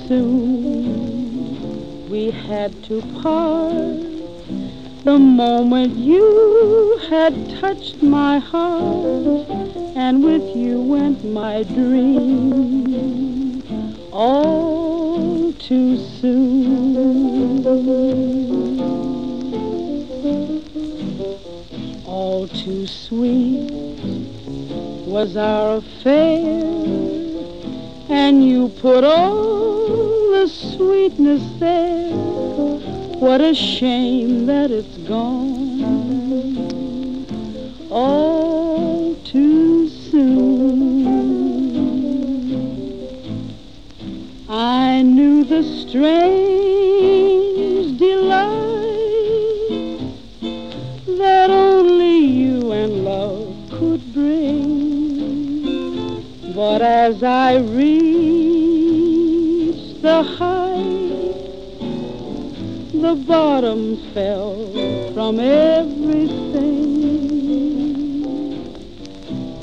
Soon 0.08 2.10
we 2.10 2.32
had 2.32 2.84
to 2.84 3.02
part. 3.22 4.02
The 5.04 5.20
moment 5.20 5.98
you 5.98 7.00
had 7.10 7.50
touched 7.60 8.02
my 8.02 8.40
heart, 8.40 9.48
and 9.96 10.24
with 10.24 10.56
you 10.56 10.82
went 10.82 11.24
my 11.24 11.62
dream. 11.64 13.62
All 14.12 15.54
too 15.54 15.98
soon. 15.98 17.66
All 22.06 22.48
too 22.48 22.88
sweet 22.88 23.72
was 25.08 25.38
our 25.38 25.78
affair 25.78 26.64
and 28.10 28.48
you 28.48 28.70
put 28.70 29.04
all 29.04 29.65
sweetness 30.48 31.42
there. 31.60 32.12
What 33.20 33.42
a 33.42 33.54
shame 33.54 34.46
that 34.46 34.72
it's 34.72 34.98
gone 35.00 35.66
all 37.90 39.16
too 39.24 39.90
soon. 39.90 41.08
I 44.50 45.02
knew 45.02 45.44
the 45.44 45.64
strange 45.64 46.38
delight 47.98 48.54
that 51.18 51.50
only 51.50 52.18
you 52.18 52.72
and 52.72 53.04
love 53.06 53.56
could 53.72 54.14
bring. 54.14 55.64
But 56.54 56.82
as 56.82 57.24
I 57.24 57.58
reached 57.58 58.05
the 63.16 63.24
bottom 63.28 63.98
fell 64.14 64.72
from 65.14 65.40
everything. 65.40 66.76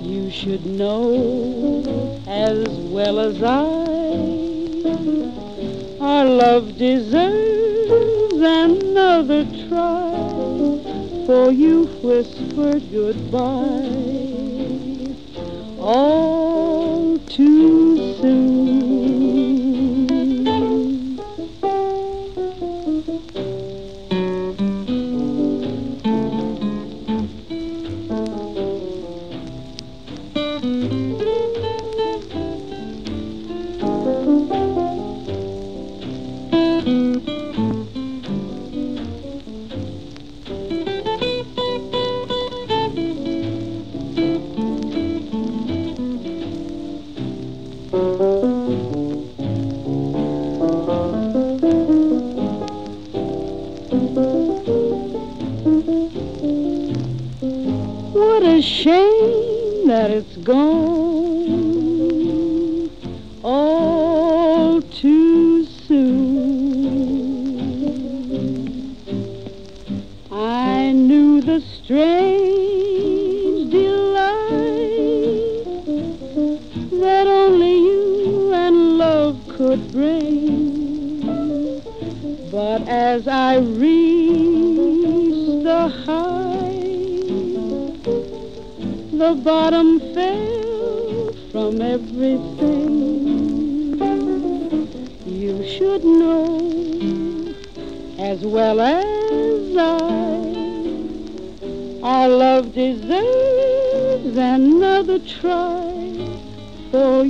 You 0.03 0.31
should 0.31 0.65
know 0.65 1.83
as 2.27 2.69
well 2.69 3.19
as 3.21 3.43
I, 3.43 3.83
our 6.01 6.25
love 6.25 6.79
deserves 6.79 8.41
another 8.41 9.45
try, 9.69 10.13
for 11.27 11.53
you 11.53 11.85
whispered 12.03 12.91
goodbye 12.91 13.99
all 15.79 17.19
too 17.19 17.82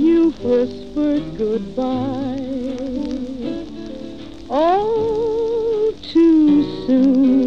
You 0.03 0.31
whispered 0.31 1.37
goodbye 1.37 2.35
all 4.49 5.93
too 6.01 6.85
soon. 6.85 7.42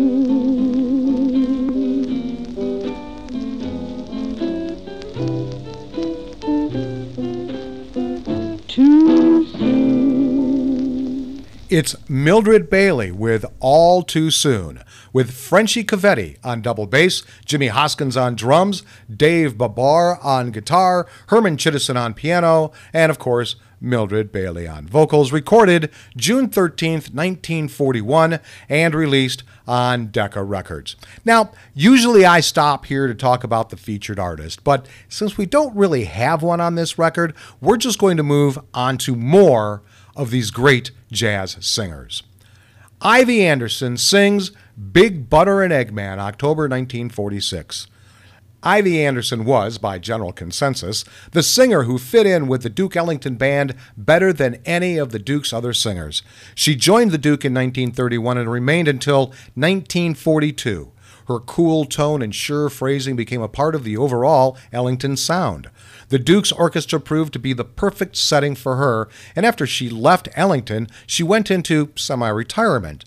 It's 11.78 11.94
Mildred 12.08 12.70
Bailey 12.70 13.12
with 13.12 13.44
All 13.60 14.02
Too 14.02 14.30
Soon, 14.30 14.82
with 15.12 15.34
Frenchy 15.34 15.84
Covetti 15.84 16.38
on 16.42 16.62
double 16.62 16.86
bass, 16.86 17.22
Jimmy 17.44 17.66
Hoskins 17.66 18.16
on 18.16 18.34
drums, 18.34 18.82
Dave 19.14 19.58
Barbour 19.58 20.18
on 20.22 20.52
guitar, 20.52 21.06
Herman 21.26 21.58
Chittison 21.58 21.98
on 21.98 22.14
piano, 22.14 22.72
and 22.94 23.10
of 23.10 23.18
course, 23.18 23.56
Mildred 23.78 24.32
Bailey 24.32 24.66
on 24.66 24.86
vocals, 24.86 25.32
recorded 25.32 25.90
June 26.16 26.48
13th, 26.48 27.12
1941, 27.12 28.40
and 28.70 28.94
released 28.94 29.42
on 29.68 30.06
Decca 30.06 30.44
Records. 30.44 30.96
Now, 31.26 31.50
usually 31.74 32.24
I 32.24 32.40
stop 32.40 32.86
here 32.86 33.06
to 33.06 33.14
talk 33.14 33.44
about 33.44 33.68
the 33.68 33.76
featured 33.76 34.18
artist, 34.18 34.64
but 34.64 34.86
since 35.10 35.36
we 35.36 35.44
don't 35.44 35.76
really 35.76 36.04
have 36.04 36.42
one 36.42 36.62
on 36.62 36.74
this 36.74 36.96
record, 36.96 37.34
we're 37.60 37.76
just 37.76 37.98
going 37.98 38.16
to 38.16 38.22
move 38.22 38.58
on 38.72 38.96
to 38.96 39.14
more 39.14 39.82
of 40.16 40.30
these 40.30 40.50
great 40.50 40.90
jazz 41.10 41.56
singers. 41.60 42.22
Ivie 43.00 43.42
Anderson 43.42 43.96
sings 43.96 44.52
Big 44.92 45.28
Butter 45.28 45.62
and 45.62 45.72
Eggman, 45.72 46.18
October 46.18 46.62
1946. 46.62 47.86
Ivie 48.62 49.04
Anderson 49.04 49.44
was, 49.44 49.78
by 49.78 49.98
general 49.98 50.32
consensus, 50.32 51.04
the 51.30 51.42
singer 51.42 51.84
who 51.84 51.98
fit 51.98 52.26
in 52.26 52.48
with 52.48 52.62
the 52.62 52.70
Duke 52.70 52.96
Ellington 52.96 53.36
Band 53.36 53.74
better 53.96 54.32
than 54.32 54.60
any 54.64 54.96
of 54.96 55.10
the 55.10 55.18
Duke's 55.18 55.52
other 55.52 55.72
singers. 55.72 56.22
She 56.54 56.74
joined 56.74 57.12
the 57.12 57.18
Duke 57.18 57.44
in 57.44 57.54
1931 57.54 58.38
and 58.38 58.50
remained 58.50 58.88
until 58.88 59.26
1942. 59.54 60.90
Her 61.28 61.38
cool 61.40 61.84
tone 61.84 62.22
and 62.22 62.34
sure 62.34 62.68
phrasing 62.68 63.14
became 63.14 63.42
a 63.42 63.48
part 63.48 63.74
of 63.74 63.84
the 63.84 63.96
overall 63.96 64.56
Ellington 64.72 65.16
sound. 65.16 65.70
The 66.08 66.18
Duke's 66.18 66.52
orchestra 66.52 67.00
proved 67.00 67.32
to 67.32 67.38
be 67.38 67.52
the 67.52 67.64
perfect 67.64 68.16
setting 68.16 68.54
for 68.54 68.76
her, 68.76 69.08
and 69.34 69.44
after 69.44 69.66
she 69.66 69.90
left 69.90 70.28
Ellington, 70.34 70.86
she 71.06 71.22
went 71.22 71.50
into 71.50 71.90
semi 71.96 72.28
retirement. 72.28 73.04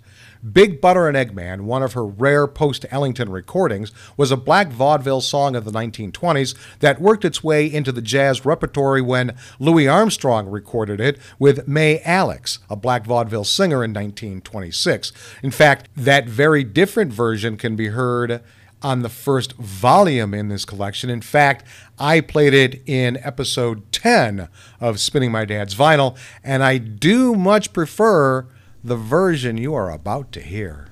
Big 0.54 0.80
Butter 0.80 1.08
and 1.08 1.18
Eggman, 1.18 1.62
one 1.62 1.84
of 1.84 1.94
her 1.94 2.06
rare 2.06 2.48
post 2.48 2.86
Ellington 2.92 3.30
recordings, 3.30 3.92
was 4.16 4.32
a 4.32 4.38
black 4.38 4.70
vaudeville 4.70 5.20
song 5.20 5.54
of 5.56 5.66
the 5.66 5.72
1920s 5.72 6.56
that 6.80 7.02
worked 7.02 7.26
its 7.26 7.44
way 7.44 7.66
into 7.66 7.92
the 7.92 8.02
jazz 8.02 8.46
repertory 8.46 9.02
when 9.02 9.36
Louis 9.60 9.88
Armstrong 9.88 10.48
recorded 10.48 11.02
it 11.02 11.18
with 11.40 11.68
May 11.68 12.02
Alix, 12.04 12.60
a 12.70 12.78
black 12.78 13.06
vaudeville 13.06 13.44
singer 13.44 13.84
in 13.84 13.92
1926. 13.92 15.12
In 15.44 15.52
fact, 15.52 15.90
that 15.96 16.28
very 16.28 16.64
different 16.64 17.12
version 17.12 17.58
can 17.58 17.76
be 17.76 17.88
heard 17.88 18.42
on 18.82 19.02
the 19.02 19.10
first 19.10 19.54
volume 19.54 20.34
in 20.34 20.48
this 20.48 20.66
collection. 20.66 21.10
In 21.10 21.22
fact, 21.22 21.66
I 21.98 22.22
played 22.22 22.54
it 22.54 22.82
in 22.88 23.18
episode 23.18 23.92
10 23.92 24.48
of 24.80 25.00
Spinning 25.00 25.32
My 25.32 25.46
Dad's 25.46 25.76
Vinyl, 25.76 26.18
and 26.44 26.64
I 26.64 26.78
do 26.78 27.36
much 27.36 27.74
prefer 27.74 28.48
the 28.84 28.96
version 28.96 29.58
you 29.58 29.74
are 29.74 29.92
about 29.92 30.32
to 30.34 30.42
hear. 30.42 30.88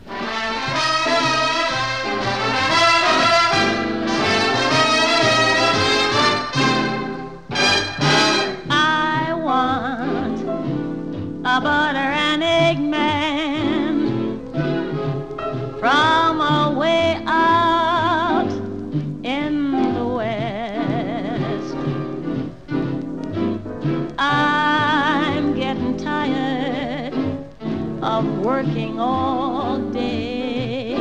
Working 28.48 28.98
all 28.98 29.78
day. 29.92 30.96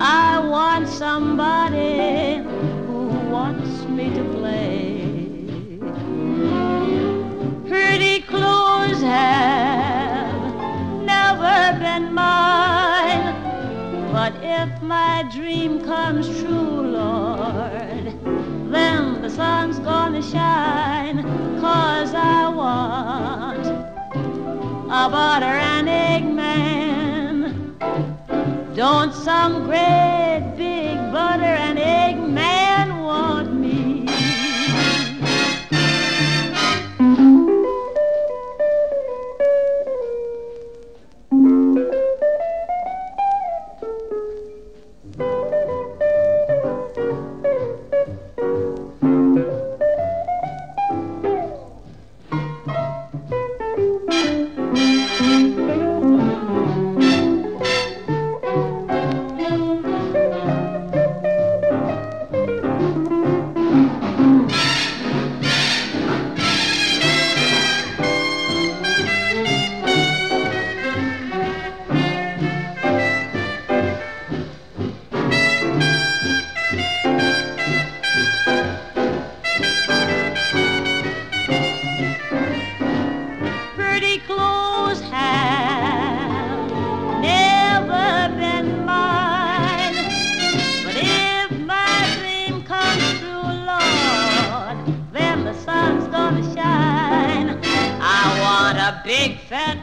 I 0.00 0.40
want 0.44 0.88
somebody 0.88 2.38
who 2.86 3.06
wants 3.30 3.84
me 3.84 4.12
to 4.18 4.24
play. 4.34 5.78
Pretty 7.68 8.22
clothes 8.22 9.00
have 9.00 10.54
never 11.04 11.78
been 11.78 12.12
mine, 12.14 13.28
but 14.10 14.32
if 14.42 14.82
my 14.82 15.24
dream 15.32 15.84
comes 15.84 16.26
true, 16.40 16.80
Lord, 16.98 18.04
then 18.72 19.22
the 19.22 19.30
sun's 19.30 19.78
gonna 19.78 20.20
shine, 20.20 21.22
cause 21.60 22.12
I 22.12 22.48
want 22.48 23.79
a 24.92 25.08
butter 25.08 25.46
and 25.46 25.88
egg 25.88 26.24
man. 26.24 27.76
Don't 28.74 29.14
some 29.14 29.66
great 29.66 30.19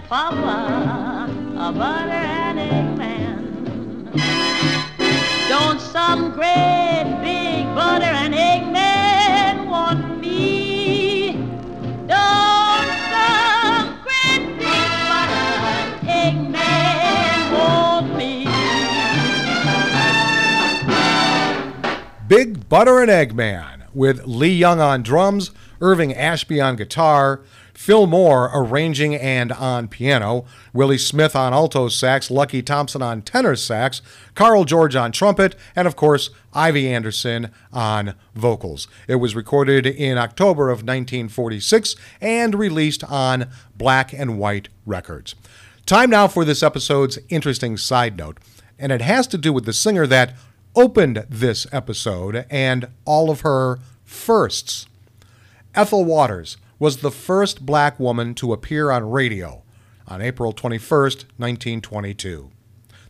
papa, 0.08 1.30
a 1.58 1.72
butter 1.74 2.12
and 2.12 2.60
egg 2.60 2.98
man. 2.98 4.06
Don't 5.50 5.82
some 5.82 6.32
great 6.32 7.20
big 7.22 7.66
butter 7.76 8.06
and 8.06 8.34
egg 8.34 8.72
man 8.72 9.70
want 9.70 10.22
me? 10.22 11.34
Don't 12.08 12.90
some 13.12 14.00
great 14.04 14.58
big 14.58 14.90
butter 15.10 15.50
and 16.08 16.08
egg 16.08 16.52
man 16.52 17.54
want 17.54 18.16
me? 18.16 18.48
Big 22.30 22.70
Butter 22.70 23.02
and 23.02 23.12
Egg 23.12 23.36
Man 23.36 23.86
with 23.94 24.26
Lee 24.26 24.54
Young 24.54 24.80
on 24.80 25.04
drums, 25.04 25.52
Irving 25.82 26.14
Ashby 26.14 26.62
on 26.62 26.76
guitar, 26.78 27.42
Phil 27.78 28.08
Moore 28.08 28.50
arranging 28.56 29.14
and 29.14 29.52
on 29.52 29.88
piano, 29.88 30.46
Willie 30.74 30.98
Smith 30.98 31.36
on 31.36 31.54
alto 31.54 31.90
sax, 31.90 32.32
Lucky 32.32 32.64
Thompson 32.64 33.04
on 33.04 33.22
tenor 33.22 33.56
sax, 33.56 34.02
Karl 34.34 34.66
George 34.66 34.96
on 34.96 35.12
trumpet, 35.12 35.56
and 35.76 35.88
of 35.88 35.96
course, 35.96 36.32
Ivie 36.56 36.90
Anderson 36.90 37.52
on 37.72 38.16
vocals. 38.34 38.88
It 39.08 39.18
was 39.18 39.36
recorded 39.36 39.86
in 39.86 40.18
October 40.18 40.70
of 40.70 40.80
1946 40.80 41.96
and 42.20 42.56
released 42.56 43.04
on 43.04 43.48
Black 43.76 44.12
and 44.12 44.40
White 44.40 44.70
Records. 44.88 45.36
Time 45.86 46.10
now 46.10 46.28
for 46.28 46.44
this 46.44 46.64
episode's 46.64 47.20
interesting 47.30 47.78
side 47.78 48.18
note, 48.18 48.40
and 48.80 48.92
it 48.92 49.02
has 49.02 49.28
to 49.28 49.38
do 49.38 49.54
with 49.54 49.66
the 49.66 49.72
singer 49.72 50.08
that 50.08 50.34
opened 50.76 51.28
this 51.30 51.68
episode 51.72 52.44
and 52.50 52.88
all 53.06 53.30
of 53.30 53.42
her 53.42 53.78
firsts. 54.04 54.88
Ethel 55.76 56.04
Waters 56.04 56.58
was 56.80 56.98
the 56.98 57.12
first 57.12 57.66
black 57.66 58.00
woman 58.00 58.34
to 58.36 58.54
appear 58.54 58.92
on 58.92 59.10
radio 59.10 59.64
on 60.08 60.22
April 60.22 60.52
21, 60.54 60.80
1922. 60.80 62.52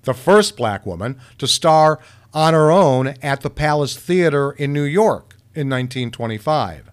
The 0.03 0.13
first 0.13 0.55
black 0.55 0.85
woman 0.85 1.19
to 1.37 1.47
star 1.47 1.99
on 2.33 2.53
her 2.53 2.71
own 2.71 3.15
at 3.21 3.41
the 3.41 3.49
Palace 3.49 3.97
Theater 3.97 4.51
in 4.51 4.73
New 4.73 4.83
York 4.83 5.35
in 5.53 5.69
1925. 5.69 6.91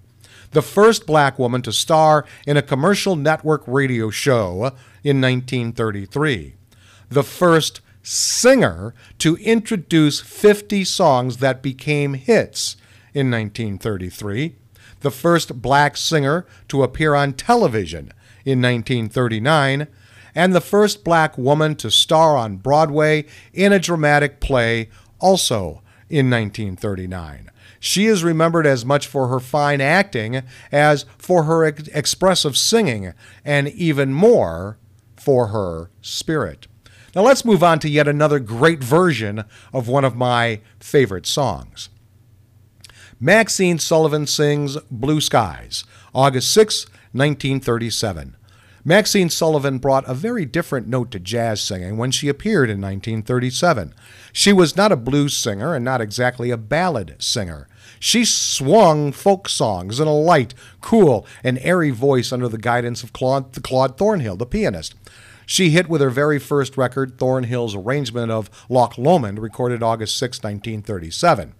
The 0.50 0.62
first 0.62 1.06
black 1.06 1.38
woman 1.38 1.62
to 1.62 1.72
star 1.72 2.24
in 2.46 2.56
a 2.56 2.62
commercial 2.62 3.16
network 3.16 3.62
radio 3.66 4.10
show 4.10 4.72
in 5.02 5.20
1933. 5.20 6.54
The 7.08 7.22
first 7.22 7.80
singer 8.02 8.94
to 9.18 9.36
introduce 9.36 10.20
50 10.20 10.84
songs 10.84 11.38
that 11.38 11.62
became 11.62 12.14
hits 12.14 12.76
in 13.14 13.30
1933 13.30 14.56
the 15.04 15.10
first 15.12 15.62
black 15.62 15.96
singer 15.96 16.46
to 16.66 16.82
appear 16.82 17.14
on 17.14 17.34
television 17.34 18.10
in 18.44 18.60
1939, 18.60 19.86
and 20.34 20.52
the 20.52 20.60
first 20.60 21.04
black 21.04 21.38
woman 21.38 21.76
to 21.76 21.90
star 21.90 22.36
on 22.36 22.56
Broadway 22.56 23.26
in 23.52 23.72
a 23.72 23.78
dramatic 23.78 24.40
play 24.40 24.88
also 25.20 25.82
in 26.08 26.28
1939. 26.30 27.50
She 27.78 28.06
is 28.06 28.24
remembered 28.24 28.66
as 28.66 28.84
much 28.84 29.06
for 29.06 29.28
her 29.28 29.40
fine 29.40 29.82
acting 29.82 30.42
as 30.72 31.04
for 31.18 31.44
her 31.44 31.64
ex- 31.64 31.88
expressive 31.88 32.56
singing, 32.56 33.12
and 33.44 33.68
even 33.68 34.12
more 34.12 34.78
for 35.16 35.48
her 35.48 35.90
spirit. 36.00 36.66
Now 37.14 37.22
let's 37.22 37.44
move 37.44 37.62
on 37.62 37.78
to 37.80 37.90
yet 37.90 38.08
another 38.08 38.38
great 38.40 38.82
version 38.82 39.44
of 39.72 39.86
one 39.86 40.04
of 40.04 40.16
my 40.16 40.62
favorite 40.80 41.26
songs. 41.26 41.90
Maxine 43.20 43.78
Sullivan 43.78 44.26
sings 44.26 44.76
Blue 44.90 45.20
Skies, 45.20 45.84
August 46.14 46.52
6, 46.52 46.86
1937. 47.12 48.36
Maxine 48.84 49.30
Sullivan 49.30 49.78
brought 49.78 50.08
a 50.08 50.14
very 50.14 50.44
different 50.44 50.88
note 50.88 51.10
to 51.12 51.20
jazz 51.20 51.62
singing 51.62 51.96
when 51.96 52.10
she 52.10 52.28
appeared 52.28 52.68
in 52.68 52.80
1937. 52.80 53.94
She 54.32 54.52
was 54.52 54.76
not 54.76 54.92
a 54.92 54.96
blues 54.96 55.36
singer 55.36 55.74
and 55.74 55.84
not 55.84 56.00
exactly 56.00 56.50
a 56.50 56.56
ballad 56.56 57.16
singer. 57.18 57.68
She 58.00 58.24
swung 58.24 59.12
folk 59.12 59.48
songs 59.48 60.00
in 60.00 60.08
a 60.08 60.14
light, 60.14 60.52
cool, 60.80 61.26
and 61.42 61.58
airy 61.60 61.90
voice 61.90 62.32
under 62.32 62.48
the 62.48 62.58
guidance 62.58 63.02
of 63.02 63.12
Claude, 63.12 63.62
Claude 63.62 63.96
Thornhill, 63.96 64.36
the 64.36 64.44
pianist. 64.44 64.94
She 65.46 65.70
hit 65.70 65.88
with 65.88 66.00
her 66.00 66.10
very 66.10 66.38
first 66.38 66.76
record, 66.76 67.18
Thornhill's 67.18 67.74
arrangement 67.74 68.32
of 68.32 68.50
Loch 68.68 68.98
Lomond, 68.98 69.38
recorded 69.38 69.82
August 69.82 70.16
6, 70.18 70.38
1937. 70.38 71.54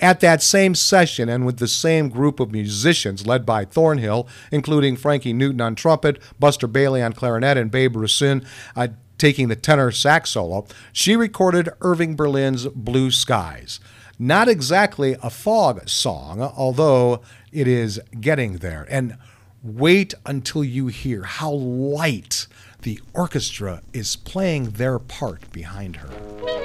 At 0.00 0.20
that 0.20 0.42
same 0.42 0.74
session, 0.74 1.28
and 1.28 1.44
with 1.44 1.58
the 1.58 1.66
same 1.66 2.08
group 2.08 2.38
of 2.38 2.52
musicians 2.52 3.26
led 3.26 3.44
by 3.44 3.64
Thornhill, 3.64 4.28
including 4.52 4.96
Frankie 4.96 5.32
Newton 5.32 5.60
on 5.60 5.74
trumpet, 5.74 6.20
Buster 6.38 6.68
Bailey 6.68 7.02
on 7.02 7.12
clarinet, 7.12 7.56
and 7.56 7.70
Babe 7.70 7.96
Russin 7.96 8.46
uh, 8.76 8.88
taking 9.18 9.48
the 9.48 9.56
tenor 9.56 9.90
sax 9.90 10.30
solo, 10.30 10.66
she 10.92 11.16
recorded 11.16 11.68
Irving 11.80 12.16
Berlin's 12.16 12.66
Blue 12.68 13.10
Skies. 13.10 13.80
Not 14.18 14.48
exactly 14.48 15.16
a 15.22 15.30
fog 15.30 15.88
song, 15.88 16.40
although 16.40 17.20
it 17.52 17.68
is 17.68 18.00
getting 18.20 18.58
there. 18.58 18.86
And 18.88 19.16
wait 19.62 20.14
until 20.24 20.64
you 20.64 20.88
hear 20.88 21.24
how 21.24 21.50
light 21.52 22.46
the 22.82 23.00
orchestra 23.12 23.82
is 23.92 24.16
playing 24.16 24.70
their 24.70 24.98
part 24.98 25.50
behind 25.52 25.96
her. 25.96 26.57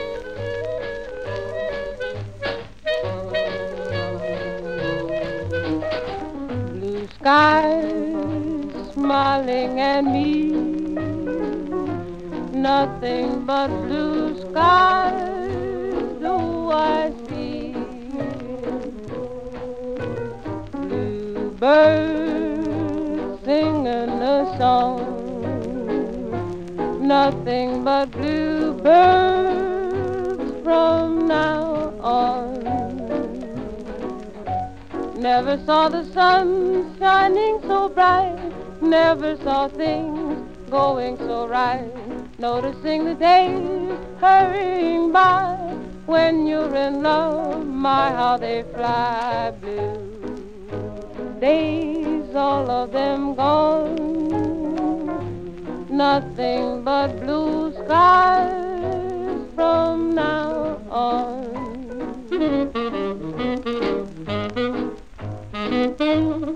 Skies 7.23 8.91
smiling 8.91 9.79
at 9.79 10.03
me, 10.03 10.51
nothing 12.51 13.45
but 13.45 13.69
blue 13.83 14.37
skies 14.41 16.19
do 16.19 16.69
I 16.69 17.13
see. 17.29 17.71
Blue 20.71 21.51
birds 21.61 23.45
singing 23.45 24.21
a 24.35 24.57
song 24.57 25.13
nothing 26.99 27.85
but 27.85 28.11
blue 28.11 28.73
birds 28.73 30.51
from 30.63 31.25
now 31.27 31.93
on. 32.01 32.62
Never 35.23 35.57
saw 35.65 35.87
the 35.87 36.03
sun 36.11 36.97
shining 36.99 37.61
so 37.61 37.87
bright, 37.87 38.37
never 38.81 39.37
saw 39.37 39.69
things 39.69 40.45
going 40.69 41.15
so 41.17 41.47
right. 41.47 41.89
Noticing 42.39 43.05
the 43.05 43.13
days 43.15 43.97
hurrying 44.19 45.13
by, 45.13 45.55
when 46.07 46.45
you're 46.45 46.75
in 46.75 47.03
love, 47.03 47.65
my 47.65 48.09
how 48.09 48.35
they 48.35 48.65
fly 48.73 49.53
blue. 49.61 51.39
Days, 51.39 52.35
all 52.35 52.69
of 52.69 52.91
them 52.91 53.33
gone 53.33 53.95
nothing 55.89 56.83
but 56.83 57.17
blue 57.21 57.71
skies 57.85 59.47
from 59.55 60.13
now 60.13 60.81
on. 60.89 61.53
Blue 65.73 66.53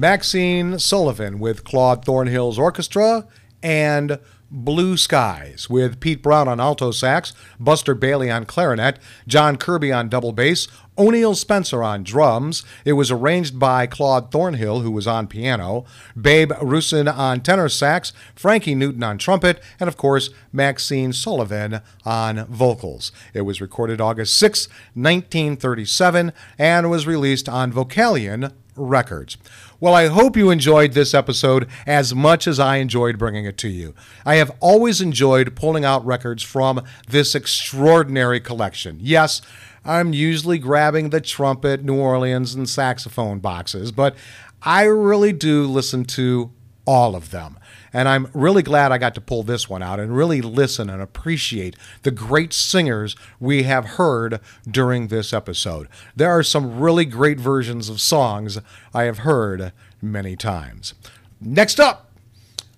Maxine 0.00 0.78
Sullivan 0.78 1.38
with 1.38 1.62
Claude 1.62 2.06
Thornhill's 2.06 2.58
orchestra 2.58 3.28
and 3.62 4.18
Blue 4.50 4.96
Skies 4.96 5.68
with 5.68 6.00
Pete 6.00 6.22
Brown 6.22 6.48
on 6.48 6.58
alto 6.58 6.90
sax, 6.90 7.34
Buster 7.60 7.94
Bailey 7.94 8.30
on 8.30 8.46
clarinet, 8.46 8.98
John 9.28 9.58
Kirby 9.58 9.92
on 9.92 10.08
double 10.08 10.32
bass, 10.32 10.68
O'Neil 10.96 11.34
Spencer 11.34 11.82
on 11.82 12.02
drums. 12.02 12.64
It 12.86 12.94
was 12.94 13.10
arranged 13.10 13.58
by 13.58 13.86
Claude 13.86 14.30
Thornhill, 14.30 14.80
who 14.80 14.90
was 14.90 15.06
on 15.06 15.26
piano, 15.26 15.84
Babe 16.18 16.52
Russin 16.52 17.06
on 17.06 17.42
tenor 17.42 17.68
sax, 17.68 18.14
Frankie 18.34 18.74
Newton 18.74 19.02
on 19.02 19.18
trumpet, 19.18 19.62
and 19.78 19.86
of 19.86 19.98
course, 19.98 20.30
Maxine 20.50 21.12
Sullivan 21.12 21.82
on 22.06 22.46
vocals. 22.46 23.12
It 23.34 23.42
was 23.42 23.60
recorded 23.60 24.00
August 24.00 24.34
6, 24.38 24.66
1937, 24.94 26.32
and 26.58 26.90
was 26.90 27.06
released 27.06 27.50
on 27.50 27.70
Vocalion 27.70 28.54
Records. 28.80 29.36
Well, 29.78 29.94
I 29.94 30.08
hope 30.08 30.36
you 30.36 30.50
enjoyed 30.50 30.92
this 30.92 31.14
episode 31.14 31.68
as 31.86 32.14
much 32.14 32.46
as 32.46 32.58
I 32.58 32.76
enjoyed 32.76 33.18
bringing 33.18 33.44
it 33.44 33.56
to 33.58 33.68
you. 33.68 33.94
I 34.26 34.36
have 34.36 34.50
always 34.60 35.00
enjoyed 35.00 35.54
pulling 35.54 35.84
out 35.84 36.04
records 36.04 36.42
from 36.42 36.82
this 37.08 37.34
extraordinary 37.34 38.40
collection. 38.40 38.98
Yes, 39.00 39.40
I'm 39.84 40.12
usually 40.12 40.58
grabbing 40.58 41.10
the 41.10 41.20
trumpet, 41.20 41.84
New 41.84 41.96
Orleans, 41.96 42.54
and 42.54 42.68
saxophone 42.68 43.38
boxes, 43.38 43.92
but 43.92 44.14
I 44.62 44.84
really 44.84 45.32
do 45.32 45.64
listen 45.64 46.04
to 46.06 46.50
all 46.86 47.14
of 47.14 47.30
them. 47.30 47.58
And 47.92 48.08
I'm 48.08 48.28
really 48.32 48.62
glad 48.62 48.92
I 48.92 48.98
got 48.98 49.14
to 49.16 49.20
pull 49.20 49.42
this 49.42 49.68
one 49.68 49.82
out 49.82 49.98
and 49.98 50.16
really 50.16 50.40
listen 50.40 50.88
and 50.88 51.02
appreciate 51.02 51.76
the 52.02 52.10
great 52.10 52.52
singers 52.52 53.16
we 53.40 53.64
have 53.64 53.84
heard 53.84 54.40
during 54.68 55.08
this 55.08 55.32
episode. 55.32 55.88
There 56.14 56.30
are 56.30 56.42
some 56.42 56.78
really 56.78 57.04
great 57.04 57.40
versions 57.40 57.88
of 57.88 58.00
songs 58.00 58.58
I 58.94 59.04
have 59.04 59.18
heard 59.18 59.72
many 60.00 60.36
times. 60.36 60.94
Next 61.40 61.80
up, 61.80 62.10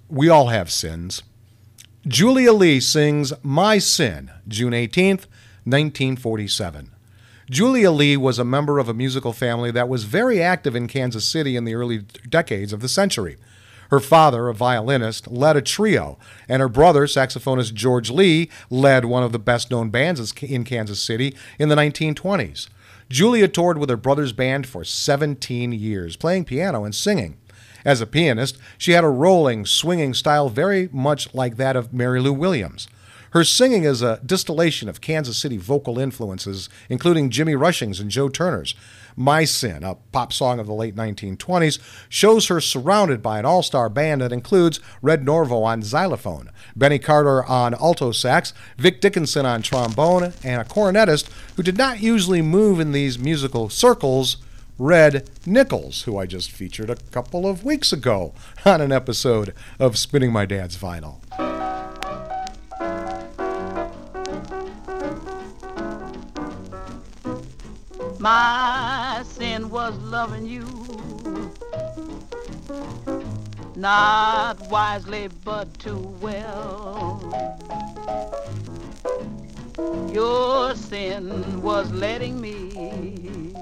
we 0.09 0.29
all 0.29 0.49
have 0.49 0.71
sins. 0.71 1.23
Julia 2.07 2.53
Lee 2.53 2.81
sings 2.81 3.33
My 3.43 3.79
Sin, 3.79 4.31
June 4.49 4.73
18th, 4.73 5.27
1947. 5.65 6.91
Julia 7.49 7.91
Lee 7.91 8.17
was 8.17 8.39
a 8.39 8.45
member 8.45 8.79
of 8.79 8.89
a 8.89 8.95
musical 8.95 9.33
family 9.33 9.71
that 9.71 9.89
was 9.89 10.05
very 10.05 10.43
active 10.43 10.75
in 10.75 10.89
Kansas 10.89 11.27
City 11.27 11.55
in 11.55 11.65
the 11.65 11.75
early 11.75 11.99
decades 12.29 12.73
of 12.73 12.81
the 12.81 12.89
century. 12.89 13.37
Her 13.93 14.01
father, 14.01 14.49
a 14.49 14.55
violinist, 14.55 15.31
led 15.31 15.55
a 15.55 15.61
trio, 15.61 16.19
and 16.49 16.63
her 16.63 16.69
brother, 16.71 17.07
saxophonist 17.07 17.75
George 17.75 18.11
Lee, 18.11 18.49
led 18.71 19.05
one 19.05 19.23
of 19.23 19.33
the 19.33 19.39
best 19.39 19.71
known 19.71 19.91
bands 19.91 20.33
in 20.41 20.65
Kansas 20.65 21.03
City 21.03 21.37
in 21.59 21.69
the 21.69 21.75
1920s. 21.75 22.71
Julia 23.11 23.49
toured 23.49 23.77
with 23.77 23.91
her 23.91 23.99
brother's 23.99 24.33
band 24.33 24.67
for 24.67 24.83
17 24.83 25.73
years, 25.73 26.17
playing 26.17 26.47
piano 26.47 26.85
and 26.85 26.95
singing. 26.95 27.37
As 27.85 28.01
a 28.01 28.07
pianist, 28.07 28.57
she 28.79 28.93
had 28.93 29.05
a 29.05 29.11
rolling, 29.11 29.67
swinging 29.67 30.15
style 30.15 30.49
very 30.49 30.89
much 30.91 31.35
like 31.35 31.59
that 31.59 31.77
of 31.77 31.93
Mary 31.93 32.19
Lou 32.19 32.33
Williams. 32.33 32.89
Her 33.33 33.45
singing 33.45 33.85
is 33.85 34.01
a 34.01 34.21
distillation 34.25 34.89
of 34.89 35.03
Kansas 35.03 35.37
City 35.37 35.59
vocal 35.59 35.99
influences, 35.99 36.71
including 36.89 37.29
Jimmy 37.29 37.55
Rushing's 37.55 38.01
and 38.01 38.11
Joe 38.11 38.31
Turner's. 38.31 38.75
My 39.17 39.45
Sin, 39.45 39.83
a 39.85 39.97
pop 40.13 40.33
song 40.33 40.59
of 40.59 40.67
the 40.67 40.73
late 40.73 40.95
1920s, 40.95 41.79
shows 42.09 42.49
her 42.49 42.61
surrounded 42.61 43.23
by 43.23 43.39
an 43.39 43.45
all 43.45 43.63
star 43.63 43.89
band 43.89 44.21
that 44.21 44.33
includes 44.33 44.81
Red 45.01 45.25
Norvo 45.25 45.63
on 45.65 45.83
xylophone, 45.83 46.51
Benny 46.75 46.99
Carter 46.99 47.45
on 47.45 47.75
alto 47.75 48.13
sax, 48.13 48.53
Vic 48.79 49.01
Dickenson 49.01 49.47
on 49.47 49.63
trombone, 49.63 50.33
and 50.43 50.61
a 50.61 50.65
cornetist 50.65 51.29
who 51.57 51.63
did 51.63 51.77
not 51.77 52.01
usually 52.01 52.43
move 52.43 52.81
in 52.81 52.93
these 52.93 53.19
musical 53.19 53.69
circles. 53.69 54.39
Red 54.79 55.29
Nichols, 55.47 56.03
who 56.03 56.19
I 56.19 56.27
just 56.27 56.51
featured 56.51 56.91
a 56.91 56.97
couple 56.97 57.47
of 57.47 57.63
weeks 57.63 57.93
ago 57.93 58.35
on 58.65 58.81
an 58.81 58.91
episode 58.91 59.55
of 59.79 59.99
Spinning 59.99 60.33
My 60.33 60.47
Dad's 60.47 60.77
Vinyl. 60.77 61.21
My 68.23 69.25
sin 69.25 69.69
was 69.69 69.99
loving 69.99 70.47
you, 70.47 70.65
not 73.75 74.61
wisely 74.71 75.29
but 75.43 75.77
too 75.81 75.99
well. 76.21 77.19
Your 80.13 80.77
sin 80.77 81.63
was 81.63 81.91
letting 81.91 82.41
me 82.41 83.55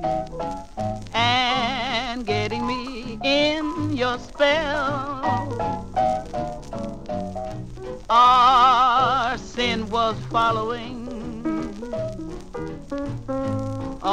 and 1.14 2.27
getting 2.27 2.66
me 2.66 3.18
in 3.25 3.96
your 3.96 4.18
spell. 4.18 5.25
Our 8.11 9.38
sin 9.38 9.88
was 9.88 10.16
following 10.31 10.89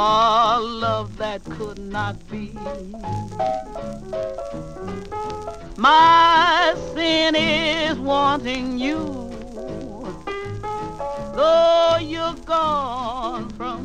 a 0.00 0.60
love 0.60 1.16
that 1.16 1.42
could 1.44 1.78
not 1.78 2.14
be. 2.30 2.52
My 5.76 6.74
sin 6.94 7.34
is 7.34 7.98
wanting 7.98 8.78
you, 8.78 9.32
though 11.34 11.96
you're 12.00 12.40
gone 12.46 13.48
from 13.58 13.77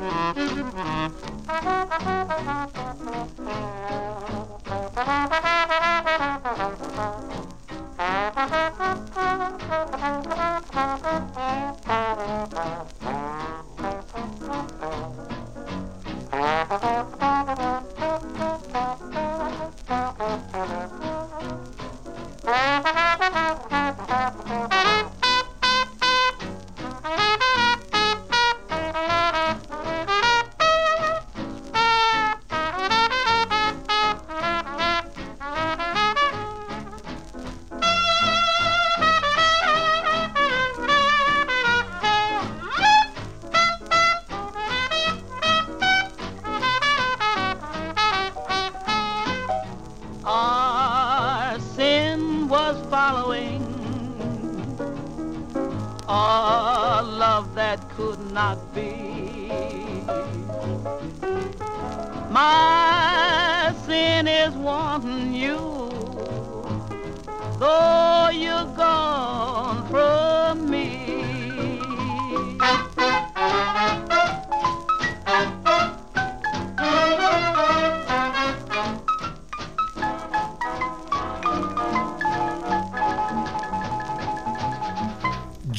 Our 0.00 1.12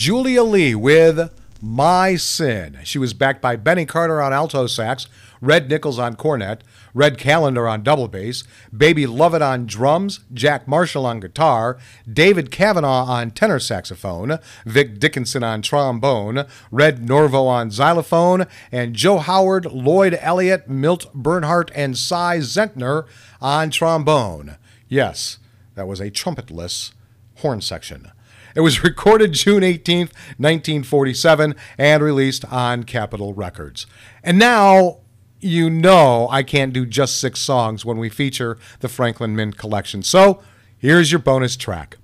Julia 0.09 0.41
Lee 0.41 0.73
with 0.73 1.31
My 1.61 2.15
Sin. 2.15 2.79
She 2.83 2.97
was 2.97 3.13
backed 3.13 3.43
by 3.43 3.55
Benny 3.55 3.85
Carter 3.85 4.19
on 4.23 4.33
alto 4.33 4.65
sax, 4.65 5.05
Red 5.39 5.69
Nichols 5.69 5.99
on 5.99 6.15
cornet, 6.15 6.63
Red 6.95 7.19
Callender 7.19 7.67
on 7.67 7.83
double 7.83 8.07
bass, 8.07 8.43
Baby 8.75 9.05
Lovett 9.05 9.43
on 9.43 9.67
drums, 9.67 10.21
Jack 10.33 10.67
Marshall 10.67 11.05
on 11.05 11.19
guitar, 11.19 11.77
David 12.11 12.49
Cavanaugh 12.49 13.05
on 13.05 13.29
tenor 13.29 13.59
saxophone, 13.59 14.39
Vic 14.65 14.97
Dickenson 14.97 15.43
on 15.43 15.61
trombone, 15.61 16.47
Red 16.71 17.05
Norvo 17.05 17.45
on 17.45 17.69
xylophone, 17.69 18.47
and 18.71 18.95
Joe 18.95 19.19
Howard, 19.19 19.65
Lloyd 19.67 20.17
Elliott, 20.21 20.67
Milt 20.67 21.13
Bernhart, 21.13 21.69
and 21.75 21.95
Cy 21.95 22.39
Zentner 22.39 23.05
on 23.39 23.69
trombone. 23.69 24.57
Yes, 24.87 25.37
that 25.75 25.87
was 25.87 25.99
a 25.99 26.09
trumpetless 26.09 26.93
horn 27.35 27.61
section. 27.61 28.11
It 28.55 28.61
was 28.61 28.83
recorded 28.83 29.33
June 29.33 29.63
18th, 29.63 30.13
1947, 30.37 31.55
and 31.77 32.03
released 32.03 32.45
on 32.45 32.83
Capitol 32.83 33.33
Records. 33.33 33.85
And 34.23 34.39
now 34.39 34.99
you 35.39 35.69
know 35.69 36.27
I 36.29 36.43
can't 36.43 36.73
do 36.73 36.85
just 36.85 37.19
six 37.19 37.39
songs 37.39 37.85
when 37.85 37.97
we 37.97 38.09
feature 38.09 38.57
the 38.79 38.89
Franklin 38.89 39.35
Mint 39.35 39.57
collection. 39.57 40.03
So 40.03 40.41
here's 40.77 41.11
your 41.11 41.19
bonus 41.19 41.55
track. 41.55 41.97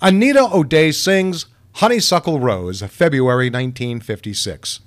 Anita 0.00 0.48
O'Day 0.52 0.92
sings 0.92 1.46
Honeysuckle 1.74 2.40
Rose, 2.40 2.82
February 2.82 3.46
1956. 3.46 4.80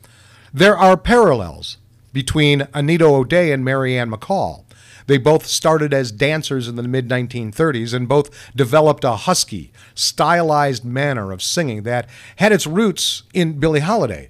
There 0.54 0.78
are 0.78 0.98
parallels 0.98 1.78
between 2.12 2.68
Anita 2.74 3.06
O'Day 3.06 3.52
and 3.52 3.66
Mary 3.66 3.98
Ann 3.98 4.12
McCall. 4.12 4.66
They 5.08 5.18
both 5.18 5.46
started 5.46 5.94
as 5.94 6.12
dancers 6.12 6.68
in 6.68 6.76
the 6.76 6.84
mid 6.84 7.10
1930s 7.10 7.94
and 7.94 8.08
both 8.08 8.30
developed 8.56 9.04
a 9.04 9.16
husky, 9.16 9.72
stylized 9.96 10.86
manner 10.86 11.32
of 11.32 11.42
singing 11.42 11.84
that 11.84 12.10
had 12.38 12.52
its 12.52 12.68
roots 12.68 13.24
in 13.34 13.60
Billie 13.60 13.80
Holiday. 13.80 14.30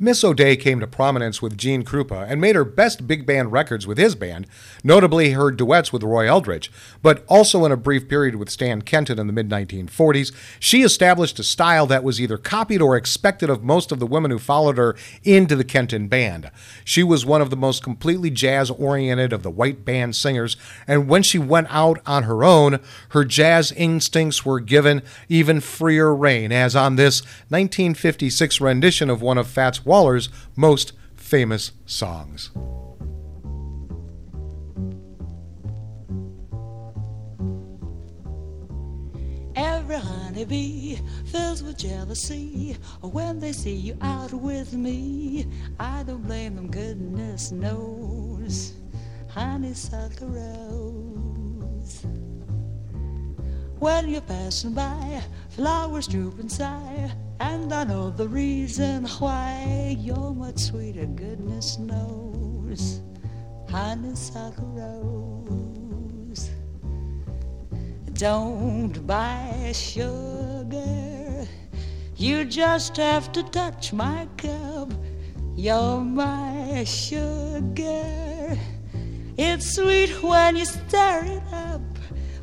Miss 0.00 0.22
O'Day 0.22 0.54
came 0.54 0.78
to 0.78 0.86
prominence 0.86 1.42
with 1.42 1.58
Gene 1.58 1.82
Krupa 1.82 2.24
and 2.30 2.40
made 2.40 2.54
her 2.54 2.64
best 2.64 3.08
big 3.08 3.26
band 3.26 3.50
records 3.50 3.84
with 3.84 3.98
his 3.98 4.14
band, 4.14 4.46
notably 4.84 5.30
her 5.32 5.50
duets 5.50 5.92
with 5.92 6.04
Roy 6.04 6.28
Eldridge, 6.28 6.70
but 7.02 7.24
also 7.26 7.64
in 7.64 7.72
a 7.72 7.76
brief 7.76 8.08
period 8.08 8.36
with 8.36 8.48
Stan 8.48 8.82
Kenton 8.82 9.18
in 9.18 9.26
the 9.26 9.32
mid 9.32 9.48
1940s. 9.48 10.32
She 10.60 10.82
established 10.82 11.40
a 11.40 11.42
style 11.42 11.84
that 11.88 12.04
was 12.04 12.20
either 12.20 12.38
copied 12.38 12.80
or 12.80 12.96
expected 12.96 13.50
of 13.50 13.64
most 13.64 13.90
of 13.90 13.98
the 13.98 14.06
women 14.06 14.30
who 14.30 14.38
followed 14.38 14.78
her 14.78 14.94
into 15.24 15.56
the 15.56 15.64
Kenton 15.64 16.06
band. 16.06 16.48
She 16.84 17.02
was 17.02 17.26
one 17.26 17.42
of 17.42 17.50
the 17.50 17.56
most 17.56 17.82
completely 17.82 18.30
jazz 18.30 18.70
oriented 18.70 19.32
of 19.32 19.42
the 19.42 19.50
white 19.50 19.84
band 19.84 20.14
singers, 20.14 20.56
and 20.86 21.08
when 21.08 21.24
she 21.24 21.40
went 21.40 21.66
out 21.70 21.98
on 22.06 22.22
her 22.22 22.44
own, 22.44 22.78
her 23.08 23.24
jazz 23.24 23.72
instincts 23.72 24.44
were 24.44 24.60
given 24.60 25.02
even 25.28 25.58
freer 25.58 26.14
rein, 26.14 26.52
as 26.52 26.76
on 26.76 26.94
this 26.94 27.22
1956 27.48 28.60
rendition 28.60 29.10
of 29.10 29.20
one 29.20 29.38
of 29.38 29.48
Fats 29.48 29.87
Waller's 29.88 30.28
most 30.54 30.92
famous 31.16 31.72
songs. 31.86 32.50
Every 39.56 39.96
honeybee 39.96 40.98
fills 41.32 41.62
with 41.62 41.78
jealousy 41.78 42.76
when 43.00 43.40
they 43.40 43.52
see 43.52 43.76
you 43.76 43.96
out 44.02 44.34
with 44.34 44.74
me. 44.74 45.46
I 45.80 46.02
don't 46.02 46.22
blame 46.22 46.56
them, 46.56 46.70
goodness 46.70 47.50
knows. 47.50 48.74
Honeysuckle 49.28 50.28
rose. 50.28 52.04
When 53.78 54.10
you're 54.10 54.20
passing 54.20 54.74
by, 54.74 55.22
flowers 55.48 56.06
droop 56.06 56.40
and 56.40 56.52
sigh, 56.52 57.10
and 57.40 57.72
I 57.72 57.84
know 57.84 58.10
the 58.10 58.28
reason 58.28 59.04
why. 59.18 59.96
You're 59.98 60.34
much 60.34 60.58
sweeter, 60.58 61.06
goodness 61.06 61.78
knows. 61.78 63.00
Honeysuckle 63.70 64.72
rose. 64.80 66.50
Don't 68.14 69.06
buy 69.06 69.72
sugar. 69.74 71.46
You 72.16 72.44
just 72.44 72.96
have 72.96 73.30
to 73.32 73.42
touch 73.44 73.92
my 73.92 74.26
cup. 74.36 74.92
You're 75.54 76.00
my 76.00 76.84
sugar. 76.84 78.58
It's 79.36 79.74
sweet 79.74 80.10
when 80.22 80.56
you 80.56 80.64
stir 80.64 81.22
it 81.26 81.42
up. 81.52 81.97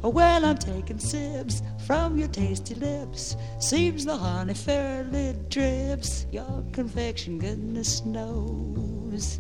When 0.06 0.46
I'm 0.46 0.58
taking 0.58 1.00
sips 1.00 1.64
from 1.88 2.20
your 2.20 2.28
tasty 2.28 2.76
lips, 2.76 3.36
seems 3.60 4.06
the 4.06 4.16
honey 4.16 4.54
fairly 4.54 5.36
drips. 5.50 6.28
Your 6.32 6.64
confection, 6.74 7.40
goodness 7.40 8.06
knows. 8.06 9.40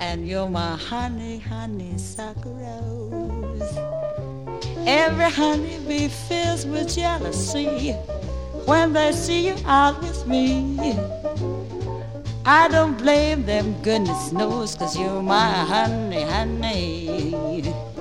And 0.00 0.28
you're 0.28 0.50
my 0.50 0.76
honey, 0.76 1.38
honeysuckle 1.38 2.52
rose. 2.52 3.78
Every 4.86 5.30
honeybee 5.30 6.08
fills 6.08 6.66
with 6.66 6.94
jealousy 6.94 7.92
when 8.66 8.92
they 8.92 9.12
see 9.12 9.46
you 9.46 9.56
out 9.64 10.02
with 10.02 10.26
me. 10.26 10.98
I 12.44 12.68
don't 12.68 12.98
blame 12.98 13.46
them, 13.46 13.80
goodness 13.80 14.32
knows, 14.32 14.74
cause 14.74 14.98
you're 14.98 15.22
my 15.22 15.64
honey, 15.64 16.24
honey. 16.24 17.93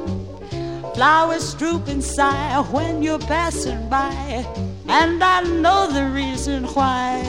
Flowers 0.93 1.55
droop 1.55 1.87
and 1.87 2.03
sigh 2.03 2.61
when 2.71 3.01
you're 3.01 3.17
passing 3.17 3.89
by, 3.89 4.45
and 4.87 5.23
I 5.23 5.41
know 5.41 5.91
the 5.91 6.05
reason 6.05 6.65
why. 6.65 7.19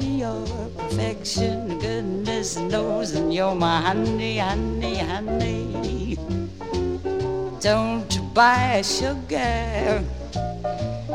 Your 0.00 0.44
perfection, 0.76 1.78
goodness 1.78 2.56
knows, 2.56 3.14
and 3.14 3.32
you're 3.32 3.54
my 3.54 3.80
honey, 3.80 4.38
honey, 4.38 4.96
honey. 4.98 6.18
Don't 7.60 8.34
buy 8.34 8.82
sugar, 8.82 10.02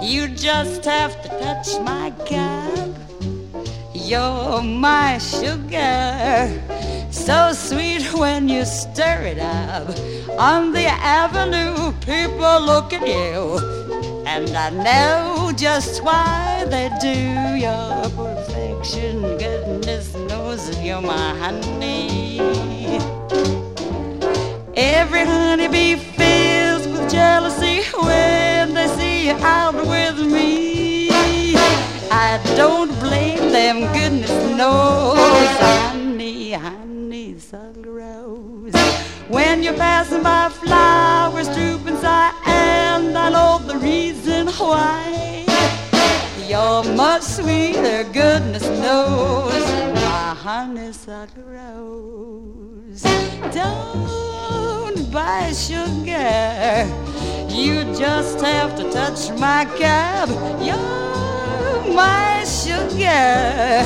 you 0.01 0.29
just 0.29 0.85
have 0.85 1.21
to 1.21 1.27
touch 1.27 1.77
my 1.81 2.11
cup. 2.25 2.89
You're 3.93 4.61
my 4.61 5.17
sugar, 5.17 6.47
so 7.27 7.51
sweet 7.51 8.13
when 8.13 8.47
you 8.47 8.63
stir 8.63 9.19
it 9.33 9.37
up. 9.37 9.85
On 10.39 10.71
the 10.71 10.87
avenue, 10.87 11.91
people 11.99 12.61
look 12.61 12.93
at 12.93 13.05
you, 13.05 13.59
and 14.25 14.49
I 14.55 14.69
know 14.69 15.51
just 15.51 16.01
why 16.05 16.63
they 16.69 16.89
do. 17.01 17.19
Your 17.65 18.09
perfection, 18.11 19.19
goodness 19.37 20.15
knows 20.29 20.69
that 20.69 20.81
you're 20.81 21.01
my 21.01 21.29
honey. 21.43 22.39
Every 24.77 25.25
honeybee 25.25 25.95
fills 25.97 26.87
with 26.87 27.11
jealousy 27.11 27.81
when 28.07 28.73
they 28.73 28.87
see 28.97 29.27
you 29.27 29.35
out 29.43 29.75
with 29.75 30.17
me. 30.35 31.09
I 32.09 32.39
don't 32.55 32.97
blame 33.01 33.51
them, 33.51 33.77
goodness 33.91 34.37
knows. 34.55 35.17
Honey, 35.59 35.96
passing 39.77 40.23
by, 40.23 40.49
flowers 40.49 41.47
droop 41.55 41.85
and 41.87 41.97
sigh, 41.99 42.33
and 42.45 43.17
I 43.17 43.29
know 43.29 43.59
the 43.59 43.77
reason 43.77 44.47
why. 44.47 45.45
You're 46.47 46.83
much 46.95 47.23
sweeter, 47.23 48.03
goodness 48.11 48.63
knows. 48.63 49.65
My 49.95 50.33
honeysuckle 50.33 51.43
rose. 51.43 53.03
Don't 53.51 55.11
buy 55.11 55.51
sugar. 55.51 56.87
You 57.49 57.83
just 57.95 58.39
have 58.41 58.75
to 58.77 58.89
touch 58.91 59.29
my 59.37 59.65
cab. 59.77 60.29
You're 60.61 61.93
my 61.93 62.43
sugar. 62.45 63.83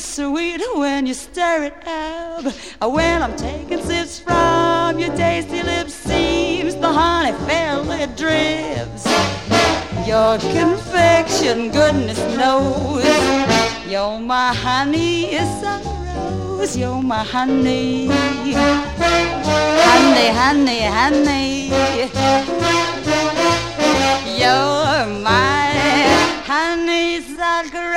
It's 0.00 0.16
sweet 0.16 0.62
when 0.76 1.04
you 1.04 1.12
stir 1.12 1.64
it 1.64 1.86
up. 1.86 2.44
When 2.80 3.22
I'm 3.22 3.36
taking 3.36 3.82
sips 3.82 4.18
from 4.18 4.98
your 4.98 5.14
tasty 5.14 5.62
lips, 5.62 5.92
seems 5.92 6.74
the 6.76 6.90
honey 6.90 7.32
fairly 7.46 8.06
drips. 8.16 9.04
Your 10.08 10.38
confection, 10.56 11.70
goodness 11.70 12.18
knows. 12.38 13.04
You're 13.86 14.18
my 14.20 14.54
honey, 14.54 15.34
it's 15.34 15.62
a 15.72 15.76
rose. 15.84 16.74
You're 16.78 17.02
my 17.02 17.22
honey. 17.22 18.06
Honey, 19.86 20.28
honey, 20.40 20.82
honey. 20.98 21.68
You're 24.40 25.06
my 25.20 25.68
honeysuckle 26.48 27.90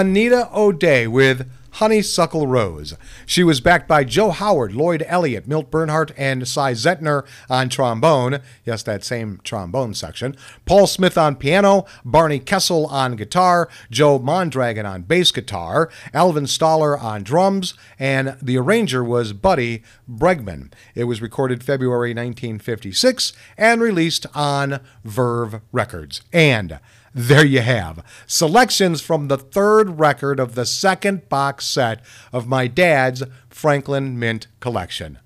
Anita 0.00 0.48
O'Day 0.54 1.06
with 1.06 1.46
Honeysuckle 1.72 2.46
Rose. 2.46 2.94
She 3.26 3.44
was 3.44 3.60
backed 3.60 3.86
by 3.86 4.02
Joe 4.02 4.30
Howard, 4.30 4.72
Lloyd 4.72 5.04
Elliott, 5.06 5.46
Milt 5.46 5.70
Bernhart, 5.70 6.10
and 6.16 6.48
Cy 6.48 6.72
Zentner 6.72 7.26
on 7.50 7.68
trombone. 7.68 8.40
Yes, 8.64 8.82
that 8.84 9.04
same 9.04 9.40
trombone 9.44 9.92
section. 9.92 10.38
Paul 10.64 10.86
Smith 10.86 11.18
on 11.18 11.36
piano, 11.36 11.84
Barney 12.02 12.38
Kessel 12.38 12.86
on 12.86 13.14
guitar, 13.14 13.68
Joe 13.90 14.18
Mondragon 14.18 14.86
on 14.86 15.02
bass 15.02 15.32
guitar, 15.32 15.90
Alvin 16.14 16.46
Stoller 16.46 16.98
on 16.98 17.22
drums, 17.22 17.74
and 17.98 18.38
the 18.40 18.56
arranger 18.56 19.04
was 19.04 19.34
Buddy 19.34 19.82
Bregman. 20.10 20.72
It 20.94 21.04
was 21.04 21.20
recorded 21.20 21.62
February 21.62 22.14
1956 22.14 23.34
and 23.58 23.82
released 23.82 24.24
on 24.34 24.80
Verve 25.04 25.60
Records. 25.72 26.22
And 26.32 26.80
there 27.14 27.44
you 27.44 27.60
have 27.60 28.04
selections 28.26 29.00
from 29.00 29.28
the 29.28 29.38
third 29.38 29.98
record 29.98 30.38
of 30.38 30.54
the 30.54 30.66
second 30.66 31.28
box 31.28 31.66
set 31.66 32.04
of 32.32 32.46
my 32.46 32.66
dad's 32.66 33.22
Franklin 33.48 34.18
Mint 34.18 34.46
collection. 34.60 35.18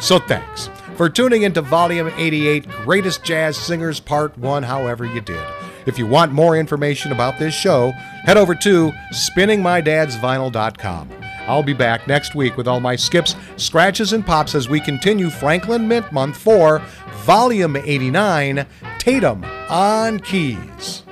So 0.00 0.18
thanks 0.18 0.68
for 0.96 1.08
tuning 1.08 1.42
into 1.42 1.62
Volume 1.62 2.10
88 2.16 2.68
Greatest 2.84 3.24
Jazz 3.24 3.56
Singers 3.56 4.00
Part 4.00 4.36
1, 4.36 4.62
however 4.62 5.06
you 5.06 5.20
did. 5.20 5.46
If 5.86 5.98
you 5.98 6.06
want 6.06 6.32
more 6.32 6.56
information 6.56 7.12
about 7.12 7.38
this 7.38 7.54
show, 7.54 7.90
head 8.24 8.36
over 8.36 8.54
to 8.54 8.92
spinningmydadsvinyl.com. 9.12 11.10
I'll 11.46 11.62
be 11.62 11.72
back 11.72 12.06
next 12.06 12.34
week 12.34 12.56
with 12.56 12.68
all 12.68 12.80
my 12.80 12.96
skips, 12.96 13.34
scratches, 13.56 14.12
and 14.12 14.24
pops 14.24 14.54
as 14.54 14.68
we 14.68 14.78
continue 14.78 15.30
Franklin 15.30 15.88
Mint 15.88 16.12
Month 16.12 16.36
for 16.36 16.82
Volume 17.24 17.76
89 17.76 18.66
Tatum 18.98 19.44
on 19.68 20.20
Keys. 20.20 21.02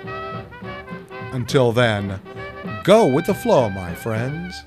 Until 1.33 1.73
then, 1.73 2.21
go 2.85 3.07
with 3.07 3.27
the 3.27 3.35
flow, 3.35 3.69
my 3.69 3.95
friends. 3.95 4.65